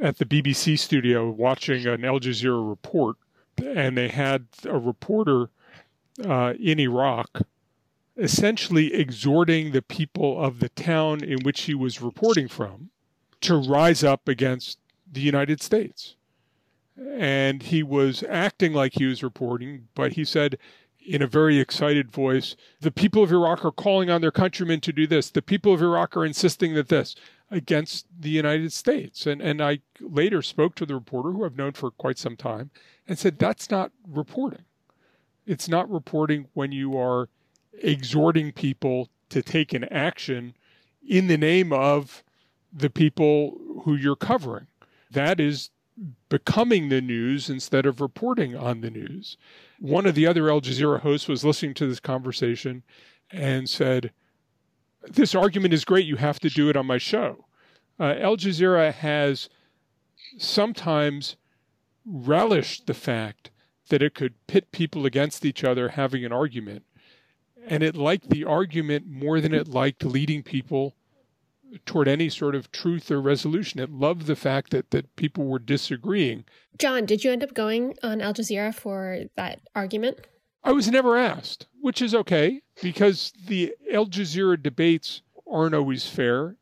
at 0.00 0.18
the 0.18 0.24
BBC 0.24 0.78
studio 0.78 1.28
watching 1.28 1.84
an 1.86 2.04
Al 2.04 2.20
Jazeera 2.20 2.68
report, 2.68 3.16
and 3.58 3.98
they 3.98 4.08
had 4.08 4.46
a 4.64 4.78
reporter 4.78 5.50
uh, 6.24 6.54
in 6.60 6.78
Iraq 6.78 7.42
essentially 8.16 8.94
exhorting 8.94 9.72
the 9.72 9.82
people 9.82 10.42
of 10.42 10.60
the 10.60 10.68
town 10.68 11.24
in 11.24 11.40
which 11.42 11.62
he 11.62 11.74
was 11.74 12.02
reporting 12.02 12.48
from 12.48 12.90
to 13.40 13.56
rise 13.56 14.04
up 14.04 14.28
against 14.28 14.78
the 15.10 15.20
United 15.20 15.60
States. 15.60 16.16
And 16.96 17.62
he 17.62 17.82
was 17.82 18.22
acting 18.28 18.72
like 18.72 18.94
he 18.94 19.06
was 19.06 19.22
reporting, 19.22 19.88
but 19.94 20.12
he 20.12 20.24
said 20.24 20.58
in 21.04 21.22
a 21.22 21.26
very 21.26 21.58
excited 21.58 22.10
voice, 22.10 22.54
The 22.80 22.90
people 22.90 23.22
of 23.22 23.32
Iraq 23.32 23.64
are 23.64 23.72
calling 23.72 24.10
on 24.10 24.20
their 24.20 24.30
countrymen 24.30 24.80
to 24.82 24.92
do 24.92 25.06
this. 25.06 25.30
The 25.30 25.42
people 25.42 25.72
of 25.72 25.82
Iraq 25.82 26.16
are 26.16 26.24
insisting 26.24 26.74
that 26.74 26.88
this 26.88 27.14
against 27.50 28.06
the 28.18 28.30
United 28.30 28.72
States. 28.72 29.26
And, 29.26 29.40
and 29.40 29.60
I 29.60 29.80
later 30.00 30.42
spoke 30.42 30.74
to 30.76 30.86
the 30.86 30.94
reporter, 30.94 31.32
who 31.32 31.44
I've 31.44 31.56
known 31.56 31.72
for 31.72 31.90
quite 31.90 32.18
some 32.18 32.36
time, 32.36 32.70
and 33.08 33.18
said, 33.18 33.38
That's 33.38 33.70
not 33.70 33.90
reporting. 34.06 34.64
It's 35.46 35.68
not 35.68 35.90
reporting 35.90 36.48
when 36.54 36.72
you 36.72 36.96
are 36.96 37.28
exhorting 37.80 38.52
people 38.52 39.08
to 39.30 39.42
take 39.42 39.72
an 39.72 39.84
action 39.84 40.54
in 41.06 41.26
the 41.26 41.38
name 41.38 41.72
of 41.72 42.22
the 42.72 42.90
people 42.90 43.58
who 43.84 43.94
you're 43.94 44.16
covering 44.16 44.66
that 45.12 45.40
is 45.40 45.70
becoming 46.28 46.88
the 46.88 47.00
news 47.00 47.50
instead 47.50 47.86
of 47.86 48.00
reporting 48.00 48.56
on 48.56 48.80
the 48.80 48.90
news. 48.90 49.36
One 49.78 50.06
of 50.06 50.14
the 50.14 50.26
other 50.26 50.50
Al 50.50 50.60
Jazeera 50.60 51.00
hosts 51.00 51.28
was 51.28 51.44
listening 51.44 51.74
to 51.74 51.86
this 51.86 52.00
conversation 52.00 52.82
and 53.30 53.68
said, 53.68 54.12
This 55.02 55.34
argument 55.34 55.74
is 55.74 55.84
great. 55.84 56.06
You 56.06 56.16
have 56.16 56.40
to 56.40 56.48
do 56.48 56.68
it 56.68 56.76
on 56.76 56.86
my 56.86 56.98
show. 56.98 57.44
Uh, 58.00 58.14
Al 58.18 58.36
Jazeera 58.36 58.92
has 58.92 59.48
sometimes 60.38 61.36
relished 62.06 62.86
the 62.86 62.94
fact 62.94 63.50
that 63.88 64.02
it 64.02 64.14
could 64.14 64.34
pit 64.46 64.72
people 64.72 65.04
against 65.04 65.44
each 65.44 65.62
other 65.62 65.90
having 65.90 66.24
an 66.24 66.32
argument. 66.32 66.84
And 67.66 67.82
it 67.82 67.96
liked 67.96 68.30
the 68.30 68.44
argument 68.44 69.06
more 69.06 69.40
than 69.40 69.54
it 69.54 69.68
liked 69.68 70.04
leading 70.04 70.42
people 70.42 70.94
toward 71.86 72.08
any 72.08 72.28
sort 72.28 72.54
of 72.54 72.70
truth 72.70 73.10
or 73.10 73.20
resolution. 73.20 73.80
It 73.80 73.90
loved 73.90 74.26
the 74.26 74.36
fact 74.36 74.70
that, 74.70 74.90
that 74.90 75.14
people 75.16 75.46
were 75.46 75.58
disagreeing. 75.58 76.44
John, 76.78 77.06
did 77.06 77.24
you 77.24 77.32
end 77.32 77.42
up 77.42 77.54
going 77.54 77.96
on 78.02 78.20
Al 78.20 78.34
Jazeera 78.34 78.74
for 78.74 79.20
that 79.36 79.60
argument? 79.74 80.18
I 80.64 80.72
was 80.72 80.88
never 80.88 81.16
asked, 81.16 81.66
which 81.80 82.00
is 82.00 82.14
okay 82.14 82.62
because 82.82 83.32
the 83.46 83.74
Al 83.92 84.06
Jazeera 84.06 84.62
debates 84.62 85.22
aren't 85.50 85.74
always 85.74 86.06
fair. 86.06 86.56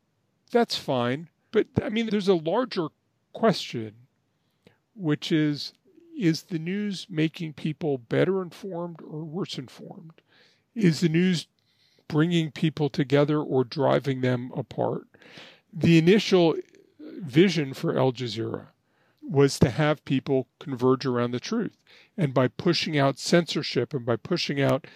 that's 0.50 0.76
fine. 0.76 1.28
But 1.52 1.66
I 1.82 1.88
mean, 1.88 2.06
there's 2.06 2.28
a 2.28 2.34
larger 2.34 2.88
question, 3.32 3.94
which 4.94 5.32
is 5.32 5.72
is 6.16 6.44
the 6.44 6.58
news 6.58 7.06
making 7.08 7.54
people 7.54 7.96
better 7.96 8.42
informed 8.42 9.00
or 9.00 9.24
worse 9.24 9.56
informed? 9.56 10.20
Is 10.74 11.00
the 11.00 11.08
news 11.08 11.46
bringing 12.08 12.50
people 12.50 12.88
together 12.88 13.40
or 13.40 13.64
driving 13.64 14.20
them 14.20 14.52
apart? 14.56 15.06
The 15.72 15.98
initial 15.98 16.56
vision 16.98 17.74
for 17.74 17.98
Al 17.98 18.12
Jazeera 18.12 18.66
was 19.22 19.58
to 19.60 19.70
have 19.70 20.04
people 20.04 20.48
converge 20.58 21.06
around 21.06 21.30
the 21.30 21.40
truth. 21.40 21.76
And 22.16 22.34
by 22.34 22.48
pushing 22.48 22.98
out 22.98 23.18
censorship 23.18 23.94
and 23.94 24.04
by 24.04 24.16
pushing 24.16 24.60
out 24.60 24.86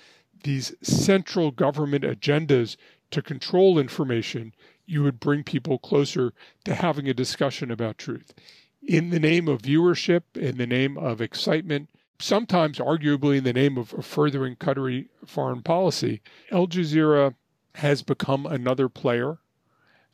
these 0.42 0.74
central 0.82 1.50
government 1.50 2.04
agendas 2.04 2.76
to 3.10 3.22
control 3.22 3.78
information, 3.78 4.52
you 4.86 5.02
would 5.02 5.20
bring 5.20 5.44
people 5.44 5.78
closer 5.78 6.32
to 6.64 6.74
having 6.74 7.08
a 7.08 7.14
discussion 7.14 7.70
about 7.70 7.98
truth. 7.98 8.34
In 8.86 9.10
the 9.10 9.20
name 9.20 9.48
of 9.48 9.62
viewership, 9.62 10.22
in 10.34 10.58
the 10.58 10.66
name 10.66 10.98
of 10.98 11.20
excitement, 11.20 11.88
sometimes 12.18 12.78
arguably 12.78 13.38
in 13.38 13.44
the 13.44 13.52
name 13.52 13.76
of 13.76 13.90
furthering 14.04 14.56
Qatari 14.56 15.08
foreign 15.26 15.62
policy, 15.62 16.20
Al 16.50 16.66
Jazeera 16.66 17.34
has 17.76 18.02
become 18.02 18.46
another 18.46 18.88
player. 18.88 19.38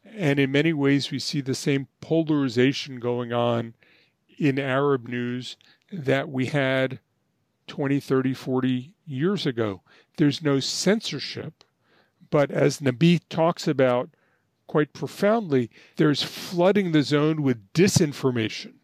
And 0.05 0.39
in 0.39 0.51
many 0.51 0.73
ways, 0.73 1.11
we 1.11 1.19
see 1.19 1.41
the 1.41 1.55
same 1.55 1.89
polarization 2.01 2.99
going 2.99 3.33
on 3.33 3.75
in 4.39 4.59
Arab 4.59 5.07
news 5.07 5.57
that 5.93 6.29
we 6.29 6.47
had 6.47 7.01
20, 7.67 8.01
30, 8.01 8.35
40 8.35 8.95
years 9.07 9.47
ago. 9.47 9.83
There's 10.17 10.43
no 10.43 10.59
censorship. 10.59 11.65
But 12.31 12.51
as 12.51 12.79
Nabih 12.79 13.21
talks 13.29 13.69
about 13.69 14.11
quite 14.67 14.93
profoundly, 14.93 15.71
there's 15.97 16.23
flooding 16.23 16.93
the 16.93 17.03
zone 17.03 17.43
with 17.43 17.73
disinformation 17.73 18.80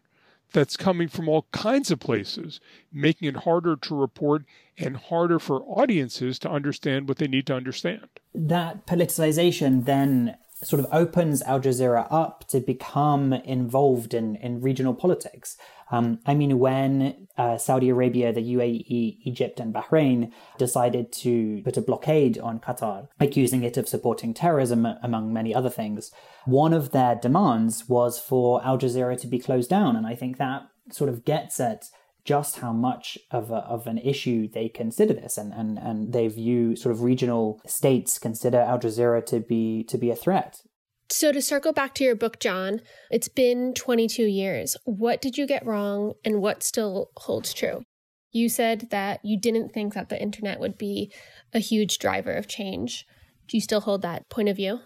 that's 0.53 0.77
coming 0.77 1.07
from 1.07 1.27
all 1.27 1.47
kinds 1.51 1.91
of 1.91 1.99
places, 1.99 2.59
making 2.91 3.27
it 3.27 3.37
harder 3.37 3.75
to 3.75 3.95
report 3.95 4.43
and 4.77 4.97
harder 4.97 5.39
for 5.39 5.61
audiences 5.63 6.39
to 6.39 6.49
understand 6.49 7.07
what 7.07 7.17
they 7.17 7.27
need 7.27 7.47
to 7.47 7.55
understand. 7.55 8.07
That 8.33 8.85
politicization 8.85 9.85
then 9.85 10.37
sort 10.63 10.79
of 10.79 10.87
opens 10.91 11.41
Al 11.43 11.59
Jazeera 11.59 12.07
up 12.09 12.47
to 12.47 12.59
become 12.59 13.33
involved 13.33 14.13
in, 14.13 14.35
in 14.37 14.61
regional 14.61 14.93
politics. 14.93 15.57
Um, 15.91 16.19
I 16.25 16.35
mean, 16.35 16.59
when 16.59 17.27
uh, 17.37 17.57
Saudi 17.57 17.89
Arabia, 17.89 18.33
the 18.33 18.55
UAE, 18.55 19.19
Egypt, 19.23 19.59
and 19.59 19.73
Bahrain 19.73 20.31
decided 20.57 21.11
to 21.13 21.61
put 21.63 21.77
a 21.77 21.81
blockade 21.81 22.37
on 22.39 22.59
Qatar, 22.59 23.07
accusing 23.19 23.63
it 23.63 23.77
of 23.77 23.87
supporting 23.87 24.33
terrorism, 24.33 24.85
among 25.01 25.31
many 25.31 25.53
other 25.53 25.69
things, 25.69 26.11
one 26.45 26.73
of 26.73 26.91
their 26.91 27.15
demands 27.15 27.87
was 27.87 28.19
for 28.19 28.63
Al 28.65 28.77
Jazeera 28.77 29.19
to 29.21 29.27
be 29.27 29.39
closed 29.39 29.69
down. 29.69 29.95
And 29.95 30.05
I 30.05 30.15
think 30.15 30.37
that 30.37 30.63
sort 30.91 31.09
of 31.09 31.25
gets 31.25 31.59
at 31.59 31.85
just 32.27 32.59
how 32.59 32.73
much 32.73 33.17
of, 33.31 33.51
a, 33.51 33.59
of 33.59 33.87
an 33.87 33.97
issue 33.97 34.49
they 34.49 34.67
consider 34.67 35.13
this 35.13 35.37
and, 35.37 35.53
and, 35.53 35.77
and 35.77 36.11
they 36.11 36.27
view 36.27 36.75
sort 36.75 36.93
of 36.93 37.01
regional 37.01 37.61
states 37.65 38.19
consider 38.19 38.59
Al 38.59 38.79
Jazeera 38.79 39.25
to 39.27 39.39
be 39.39 39.85
to 39.85 39.97
be 39.97 40.11
a 40.11 40.15
threat. 40.15 40.61
So 41.09 41.31
to 41.31 41.41
circle 41.41 41.71
back 41.71 41.93
to 41.95 42.03
your 42.03 42.15
book, 42.15 42.39
John, 42.39 42.81
it's 43.09 43.29
been 43.29 43.73
22 43.73 44.23
years. 44.23 44.75
What 44.83 45.21
did 45.21 45.37
you 45.37 45.47
get 45.47 45.65
wrong 45.65 46.13
and 46.25 46.41
what 46.41 46.63
still 46.63 47.11
holds 47.17 47.53
true? 47.53 47.83
You 48.31 48.49
said 48.49 48.89
that 48.91 49.23
you 49.23 49.39
didn't 49.39 49.73
think 49.73 49.93
that 49.93 50.09
the 50.09 50.21
internet 50.21 50.59
would 50.59 50.77
be 50.77 51.11
a 51.53 51.59
huge 51.59 51.97
driver 51.97 52.33
of 52.33 52.47
change. 52.47 53.05
Do 53.47 53.55
you 53.55 53.61
still 53.61 53.79
hold 53.79 54.01
that 54.01 54.27
point 54.29 54.49
of 54.49 54.57
view? 54.57 54.81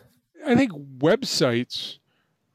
I 0.45 0.55
think 0.55 0.71
websites 0.71 1.97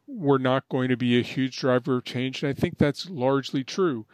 were 0.06 0.38
not 0.38 0.68
going 0.68 0.88
to 0.88 0.96
be 0.96 1.18
a 1.18 1.22
huge 1.22 1.58
driver 1.58 1.96
of 1.96 2.04
change, 2.04 2.42
and 2.42 2.50
I 2.50 2.52
think 2.52 2.78
that's 2.78 3.10
largely 3.10 3.64
true. 3.64 4.06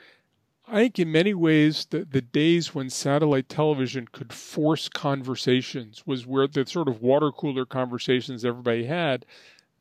I 0.73 0.77
think 0.77 0.99
in 0.99 1.13
many 1.13 1.35
ways 1.35 1.87
the, 1.91 2.07
the 2.07 2.23
days 2.23 2.75
when 2.75 2.89
satellite 2.89 3.51
television 3.51 4.09
could 4.11 4.33
force 4.33 4.89
conversations 4.89 6.07
was 6.07 6.27
where 6.27 6.47
the 6.47 6.65
sort 6.65 6.89
of 6.89 7.03
water 7.03 7.31
cooler 7.31 7.67
conversations 7.67 8.43
everybody 8.43 8.87
had, 8.87 9.27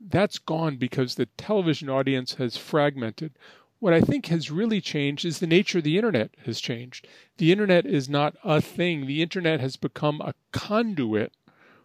that's 0.01 0.37
gone 0.37 0.75
because 0.75 1.15
the 1.15 1.27
television 1.37 1.87
audience 1.87 2.33
has 2.33 2.57
fragmented. 2.57 3.31
What 3.79 3.93
I 3.93 4.01
think 4.01 4.25
has 4.25 4.51
really 4.51 4.81
changed 4.81 5.23
is 5.23 5.39
the 5.39 5.47
nature 5.47 5.77
of 5.77 5.85
the 5.85 5.95
internet 5.95 6.31
has 6.43 6.59
changed. 6.59 7.07
The 7.37 7.53
internet 7.53 7.85
is 7.85 8.09
not 8.09 8.35
a 8.43 8.59
thing. 8.59 9.05
The 9.05 9.21
internet 9.21 9.61
has 9.61 9.77
become 9.77 10.19
a 10.19 10.33
conduit 10.51 11.31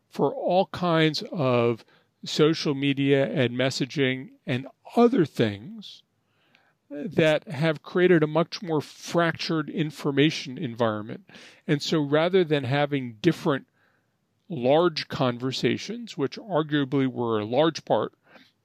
for 0.08 0.34
all 0.34 0.66
kinds 0.72 1.22
of 1.30 1.84
social 2.24 2.74
media 2.74 3.24
and 3.30 3.56
messaging 3.56 4.30
and 4.44 4.66
other 4.96 5.24
things 5.24 6.02
that 6.88 7.48
have 7.48 7.82
created 7.82 8.22
a 8.22 8.28
much 8.28 8.62
more 8.62 8.80
fractured 8.80 9.68
information 9.68 10.56
environment. 10.56 11.28
And 11.66 11.82
so 11.82 12.00
rather 12.00 12.44
than 12.44 12.64
having 12.64 13.18
different 13.20 13.66
large 14.48 15.08
conversations, 15.08 16.16
which 16.16 16.38
arguably 16.38 17.08
were 17.08 17.40
a 17.40 17.44
large 17.44 17.84
part 17.84 18.12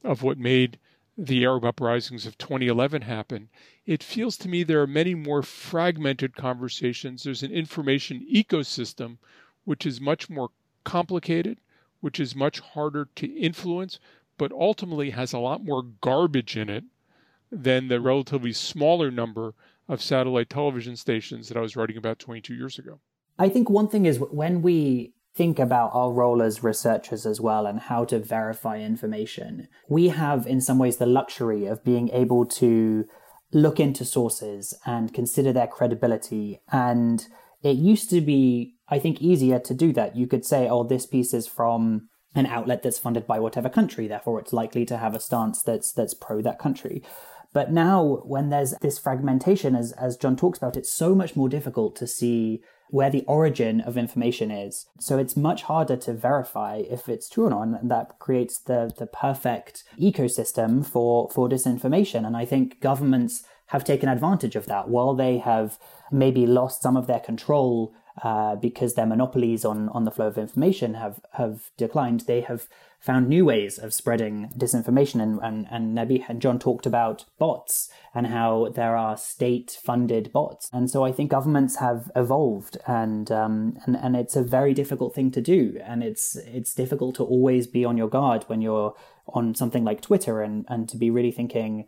of 0.04 0.22
what 0.22 0.38
made 0.38 0.78
the 1.18 1.44
Arab 1.44 1.66
uprisings 1.66 2.26
of 2.26 2.38
2011 2.38 3.02
happen, 3.02 3.50
it 3.86 4.04
feels 4.04 4.38
to 4.38 4.50
me 4.50 4.64
there 4.64 4.82
are 4.82 4.88
many 4.88 5.16
more 5.16 5.42
fragmented 5.42 6.36
conversations. 6.36 7.24
There's 7.24 7.44
an 7.44 7.52
information 7.52 8.26
ecosystem 8.32 9.18
which 9.66 9.86
is 9.86 10.00
much 10.00 10.30
more 10.30 10.50
complicated, 10.84 11.60
which 12.02 12.20
is 12.20 12.36
much 12.36 12.60
harder 12.60 13.08
to 13.16 13.28
influence, 13.28 14.00
but 14.38 14.52
ultimately 14.52 15.10
has 15.10 15.34
a 15.34 15.40
lot 15.40 15.66
more 15.66 15.84
garbage 16.02 16.56
in 16.56 16.70
it 16.70 16.84
than 17.52 17.88
the 17.88 18.00
relatively 18.00 18.54
smaller 18.54 19.12
number 19.12 19.54
of 19.88 20.02
satellite 20.02 20.50
television 20.50 20.96
stations 20.96 21.50
that 21.50 21.58
I 21.58 21.62
was 21.62 21.76
writing 21.76 21.98
about 21.98 22.20
22 22.20 22.54
years 22.54 22.80
ago. 22.80 23.00
I 23.38 23.50
think 23.50 23.70
one 23.70 23.88
thing 23.88 24.06
is 24.06 24.20
when 24.20 24.62
we 24.62 25.14
think 25.34 25.60
about 25.60 25.92
our 25.94 26.12
role 26.12 26.42
as 26.42 26.64
researchers 26.64 27.26
as 27.26 27.40
well 27.40 27.66
and 27.66 27.80
how 27.80 28.06
to 28.06 28.20
verify 28.20 28.80
information, 28.80 29.68
we 29.90 30.10
have 30.10 30.46
in 30.46 30.62
some 30.62 30.78
ways 30.78 30.98
the 30.98 31.06
luxury 31.06 31.66
of 31.66 31.84
being 31.84 32.10
able 32.10 32.46
to 32.46 33.06
look 33.54 33.80
into 33.80 34.06
sources 34.06 34.74
and 34.86 35.14
consider 35.14 35.52
their 35.52 35.68
credibility. 35.68 36.62
And 36.72 37.26
it 37.64 37.78
used 37.78 38.10
to 38.12 38.22
be, 38.22 38.76
I 38.88 39.00
think, 39.00 39.22
easier 39.22 39.60
to 39.60 39.74
do 39.74 39.94
that. 39.94 40.16
You 40.16 40.28
could 40.28 40.46
say, 40.46 40.68
oh, 40.70 40.84
this 40.84 41.06
piece 41.06 41.34
is 41.34 41.48
from 41.48 42.10
an 42.34 42.46
outlet 42.46 42.82
that's 42.84 43.00
funded 43.00 43.28
by 43.28 43.40
whatever 43.40 43.70
country, 43.70 44.08
therefore 44.08 44.40
it's 44.40 44.54
likely 44.54 44.86
to 44.86 44.98
have 44.98 45.14
a 45.14 45.20
stance 45.20 45.62
that's 45.62 45.92
that's 45.92 46.14
pro 46.14 46.42
that 46.42 46.60
country. 46.60 47.04
But 47.54 47.72
now, 47.72 48.22
when 48.24 48.50
there's 48.50 48.74
this 48.82 48.98
fragmentation, 48.98 49.76
as, 49.76 49.92
as 49.94 50.18
John 50.18 50.36
talks 50.36 50.58
about, 50.58 50.78
it's 50.78 50.92
so 50.92 51.14
much 51.14 51.36
more 51.36 51.50
difficult 51.50 51.96
to 51.98 52.08
see 52.08 52.62
where 52.90 53.10
the 53.10 53.24
origin 53.26 53.82
of 53.82 53.98
information 53.98 54.52
is. 54.52 54.88
So 55.00 55.18
it's 55.18 55.38
much 55.38 55.64
harder 55.64 55.96
to 55.98 56.14
verify 56.14 56.84
if 56.90 57.08
it's 57.10 57.30
true 57.30 57.46
or 57.46 57.50
not. 57.50 57.82
And 57.82 57.92
that 57.92 58.20
creates 58.20 58.60
the, 58.60 58.92
the 58.98 59.06
perfect 59.06 59.84
ecosystem 60.00 60.86
for, 60.86 61.30
for 61.30 61.50
disinformation. 61.50 62.26
And 62.26 62.36
I 62.36 62.46
think 62.46 62.82
governments 62.82 63.44
have 63.68 63.86
taken 63.86 64.10
advantage 64.10 64.58
of 64.58 64.66
that 64.66 64.90
while 64.90 65.14
they 65.14 65.38
have 65.38 65.80
maybe 66.12 66.46
lost 66.46 66.82
some 66.82 66.98
of 66.98 67.08
their 67.08 67.22
control 67.22 67.94
uh, 68.24 68.56
because 68.56 68.94
their 68.94 69.06
monopolies 69.06 69.66
on, 69.66 69.90
on 69.90 70.04
the 70.04 70.12
flow 70.12 70.28
of 70.28 70.38
information 70.38 70.96
have, 70.96 71.22
have 71.34 71.72
declined. 71.78 72.22
They 72.22 72.42
have 72.42 72.68
found 73.00 73.28
new 73.28 73.44
ways 73.44 73.80
of 73.80 73.94
spreading 73.94 74.52
disinformation. 74.56 75.22
And, 75.22 75.40
and, 75.42 75.68
and 75.72 75.98
Nabih 75.98 76.26
and 76.30 76.42
John 76.42 76.60
talked 76.60 76.86
about 76.86 77.26
bots 77.40 77.90
and 78.14 78.28
how 78.28 78.68
there 78.76 78.96
are 78.96 79.18
state 79.18 79.78
funded 79.84 80.32
bots. 80.32 80.70
And 80.72 80.90
so 80.90 81.04
I 81.04 81.12
think 81.12 81.32
governments 81.32 81.78
have 81.78 82.12
evolved 82.16 82.78
and, 82.86 83.32
um, 83.32 83.78
and, 83.86 83.96
and 83.96 84.16
it's 84.16 84.36
a 84.36 84.44
very 84.44 84.74
difficult 84.74 85.16
thing 85.16 85.32
to 85.32 85.42
do. 85.42 85.80
And 85.84 86.04
it's, 86.04 86.36
it's 86.36 86.76
difficult 86.76 87.16
to 87.16 87.24
always 87.24 87.66
be 87.66 87.84
on 87.84 87.98
your 87.98 88.10
guard 88.10 88.44
when 88.48 88.62
you're 88.62 88.94
on 89.28 89.56
something 89.56 89.84
like 89.84 90.02
Twitter 90.02 90.42
and, 90.42 90.66
and 90.68 90.88
to 90.90 90.98
be 90.98 91.10
really 91.10 91.32
thinking, 91.32 91.86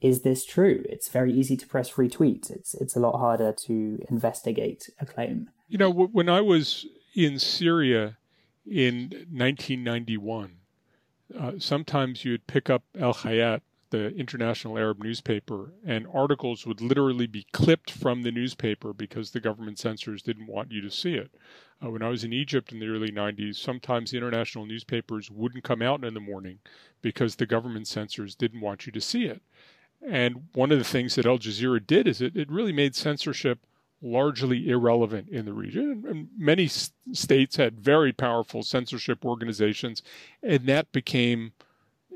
is 0.00 0.22
this 0.22 0.44
true? 0.44 0.84
It's 0.88 1.08
very 1.08 1.32
easy 1.32 1.56
to 1.56 1.66
press 1.66 1.92
retweet. 1.92 2.50
It's, 2.50 2.74
it's 2.74 2.96
a 2.96 3.00
lot 3.00 3.18
harder 3.18 3.52
to 3.52 4.04
investigate 4.10 4.90
a 5.00 5.06
claim. 5.06 5.50
You 5.68 5.78
know, 5.78 5.90
when 5.90 6.28
I 6.28 6.40
was 6.40 6.86
in 7.14 7.38
Syria, 7.38 8.18
in 8.66 9.10
1991, 9.30 10.56
uh, 11.38 11.52
sometimes 11.58 12.24
you'd 12.24 12.46
pick 12.46 12.68
up 12.68 12.82
Al 12.98 13.14
Hayat, 13.14 13.62
the 13.90 14.14
international 14.16 14.76
Arab 14.76 15.02
newspaper, 15.02 15.72
and 15.84 16.06
articles 16.12 16.66
would 16.66 16.80
literally 16.80 17.26
be 17.26 17.46
clipped 17.52 17.90
from 17.90 18.22
the 18.22 18.32
newspaper 18.32 18.92
because 18.92 19.30
the 19.30 19.40
government 19.40 19.78
censors 19.78 20.22
didn't 20.22 20.48
want 20.48 20.72
you 20.72 20.80
to 20.80 20.90
see 20.90 21.14
it. 21.14 21.30
Uh, 21.82 21.90
when 21.90 22.02
I 22.02 22.08
was 22.08 22.24
in 22.24 22.32
Egypt 22.32 22.72
in 22.72 22.80
the 22.80 22.88
early 22.88 23.12
90s, 23.12 23.56
sometimes 23.56 24.10
the 24.10 24.16
international 24.16 24.66
newspapers 24.66 25.30
wouldn't 25.30 25.64
come 25.64 25.82
out 25.82 26.04
in 26.04 26.14
the 26.14 26.20
morning 26.20 26.58
because 27.02 27.36
the 27.36 27.46
government 27.46 27.86
censors 27.86 28.34
didn't 28.34 28.60
want 28.60 28.86
you 28.86 28.92
to 28.92 29.00
see 29.00 29.24
it. 29.24 29.42
And 30.06 30.48
one 30.52 30.72
of 30.72 30.78
the 30.78 30.84
things 30.84 31.14
that 31.14 31.26
Al 31.26 31.38
Jazeera 31.38 31.84
did 31.86 32.08
is 32.08 32.20
it, 32.20 32.36
it 32.36 32.50
really 32.50 32.72
made 32.72 32.94
censorship 32.94 33.60
largely 34.02 34.68
irrelevant 34.68 35.28
in 35.28 35.44
the 35.44 35.52
region. 35.52 36.04
And 36.08 36.28
many 36.36 36.68
states 36.68 37.56
had 37.56 37.80
very 37.80 38.12
powerful 38.12 38.62
censorship 38.62 39.24
organizations, 39.24 40.02
and 40.42 40.66
that 40.66 40.92
became 40.92 41.52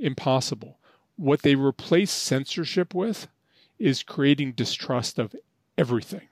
impossible. 0.00 0.78
What 1.16 1.42
they 1.42 1.54
replace 1.54 2.10
censorship 2.10 2.94
with 2.94 3.28
is 3.78 4.02
creating 4.02 4.52
distrust 4.52 5.18
of 5.18 5.34
everything. 5.76 6.28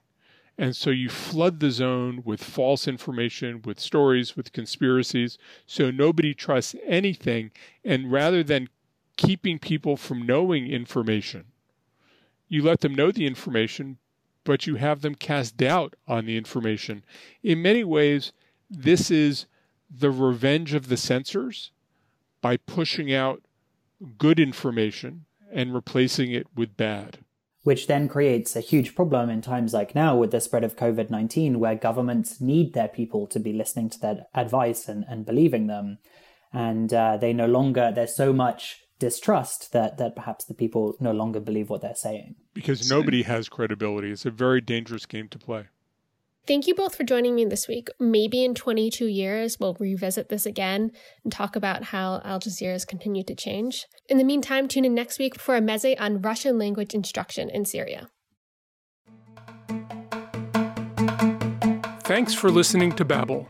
And 0.57 0.75
so 0.75 0.89
you 0.89 1.09
flood 1.09 1.61
the 1.61 1.71
zone 1.71 2.21
with 2.25 2.43
false 2.43 2.85
information, 2.85 3.61
with 3.63 3.79
stories, 3.79 4.35
with 4.35 4.51
conspiracies. 4.51 5.37
So 5.65 5.89
nobody 5.89 6.33
trusts 6.33 6.75
anything. 6.85 7.51
And 7.85 8.11
rather 8.11 8.43
than 8.43 8.67
keeping 9.15 9.57
people 9.57 9.95
from 9.95 10.25
knowing 10.25 10.67
information, 10.67 11.45
you 12.49 12.61
let 12.61 12.81
them 12.81 12.93
know 12.93 13.09
the 13.11 13.25
information, 13.25 13.99
but 14.49 14.65
you 14.65 14.77
have 14.77 15.01
them 15.01 15.13
cast 15.13 15.57
doubt 15.57 15.95
on 16.07 16.25
the 16.25 16.35
information. 16.35 17.03
In 17.43 17.61
many 17.61 17.83
ways, 17.83 18.31
this 18.67 19.11
is 19.11 19.45
the 19.91 20.09
revenge 20.09 20.73
of 20.73 20.87
the 20.87 20.97
censors 20.97 21.69
by 22.41 22.57
pushing 22.57 23.13
out 23.13 23.43
good 24.17 24.39
information 24.39 25.25
and 25.53 25.71
replacing 25.71 26.31
it 26.31 26.47
with 26.55 26.75
bad 26.75 27.19
which 27.61 27.85
then 27.85 28.07
creates 28.07 28.55
a 28.55 28.61
huge 28.61 28.95
problem 28.95 29.29
in 29.29 29.41
times 29.41 29.73
like 29.73 29.93
now 29.93 30.15
with 30.15 30.31
the 30.31 30.41
spread 30.41 30.63
of 30.63 30.77
COVID 30.77 31.11
19, 31.11 31.59
where 31.59 31.75
governments 31.75 32.41
need 32.41 32.73
their 32.73 32.87
people 32.87 33.27
to 33.27 33.39
be 33.39 33.53
listening 33.53 33.89
to 33.91 33.99
their 33.99 34.25
advice 34.33 34.87
and, 34.87 35.05
and 35.07 35.25
believing 35.25 35.67
them. 35.67 35.99
And 36.51 36.91
uh, 36.91 37.17
they 37.17 37.33
no 37.33 37.45
longer, 37.45 37.91
there's 37.93 38.15
so 38.15 38.31
much 38.33 38.77
distrust 38.97 39.71
that, 39.71 39.97
that 39.97 40.15
perhaps 40.15 40.45
the 40.45 40.53
people 40.53 40.95
no 40.99 41.11
longer 41.11 41.39
believe 41.39 41.69
what 41.69 41.81
they're 41.81 41.95
saying. 41.95 42.35
Because 42.59 42.89
nobody 42.89 43.23
has 43.23 43.47
credibility. 43.47 44.11
It's 44.11 44.25
a 44.25 44.31
very 44.31 44.59
dangerous 44.59 45.05
game 45.05 45.29
to 45.29 45.39
play. 45.39 45.67
Thank 46.45 46.67
you 46.67 46.73
both 46.73 46.95
for 46.95 47.03
joining 47.03 47.35
me 47.35 47.45
this 47.45 47.67
week. 47.67 47.89
Maybe 47.99 48.43
in 48.43 48.55
22 48.55 49.05
years, 49.05 49.59
we'll 49.59 49.75
revisit 49.79 50.29
this 50.29 50.45
again 50.45 50.91
and 51.23 51.31
talk 51.31 51.55
about 51.55 51.83
how 51.83 52.21
Al 52.25 52.39
Jazeera 52.39 52.71
has 52.71 52.85
continued 52.85 53.27
to 53.27 53.35
change. 53.35 53.85
In 54.07 54.17
the 54.17 54.23
meantime, 54.23 54.67
tune 54.67 54.83
in 54.83 54.95
next 54.95 55.19
week 55.19 55.39
for 55.39 55.55
a 55.55 55.61
meze 55.61 55.95
on 56.01 56.21
Russian 56.21 56.57
language 56.57 56.93
instruction 56.93 57.49
in 57.49 57.65
Syria. 57.65 58.09
Thanks 62.01 62.33
for 62.33 62.49
listening 62.49 62.93
to 62.93 63.05
Babel. 63.05 63.47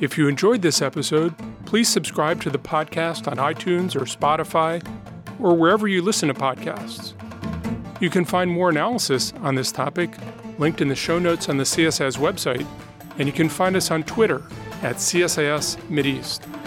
If 0.00 0.16
you 0.16 0.26
enjoyed 0.26 0.62
this 0.62 0.80
episode, 0.80 1.34
please 1.66 1.90
subscribe 1.90 2.40
to 2.42 2.48
the 2.48 2.58
podcast 2.58 3.30
on 3.30 3.36
iTunes 3.36 3.94
or 3.94 4.06
Spotify 4.06 4.82
or 5.38 5.54
wherever 5.54 5.86
you 5.86 6.00
listen 6.00 6.28
to 6.28 6.34
podcasts. 6.34 7.19
You 8.00 8.08
can 8.08 8.24
find 8.24 8.50
more 8.50 8.70
analysis 8.70 9.34
on 9.42 9.54
this 9.54 9.70
topic 9.70 10.10
linked 10.58 10.80
in 10.80 10.88
the 10.88 10.94
show 10.94 11.18
notes 11.18 11.50
on 11.50 11.58
the 11.58 11.64
CSIS 11.64 12.16
website, 12.16 12.66
and 13.18 13.28
you 13.28 13.32
can 13.32 13.50
find 13.50 13.76
us 13.76 13.90
on 13.90 14.02
Twitter 14.04 14.42
at 14.82 14.96
CSIS 14.96 15.76
Mideast. 15.88 16.59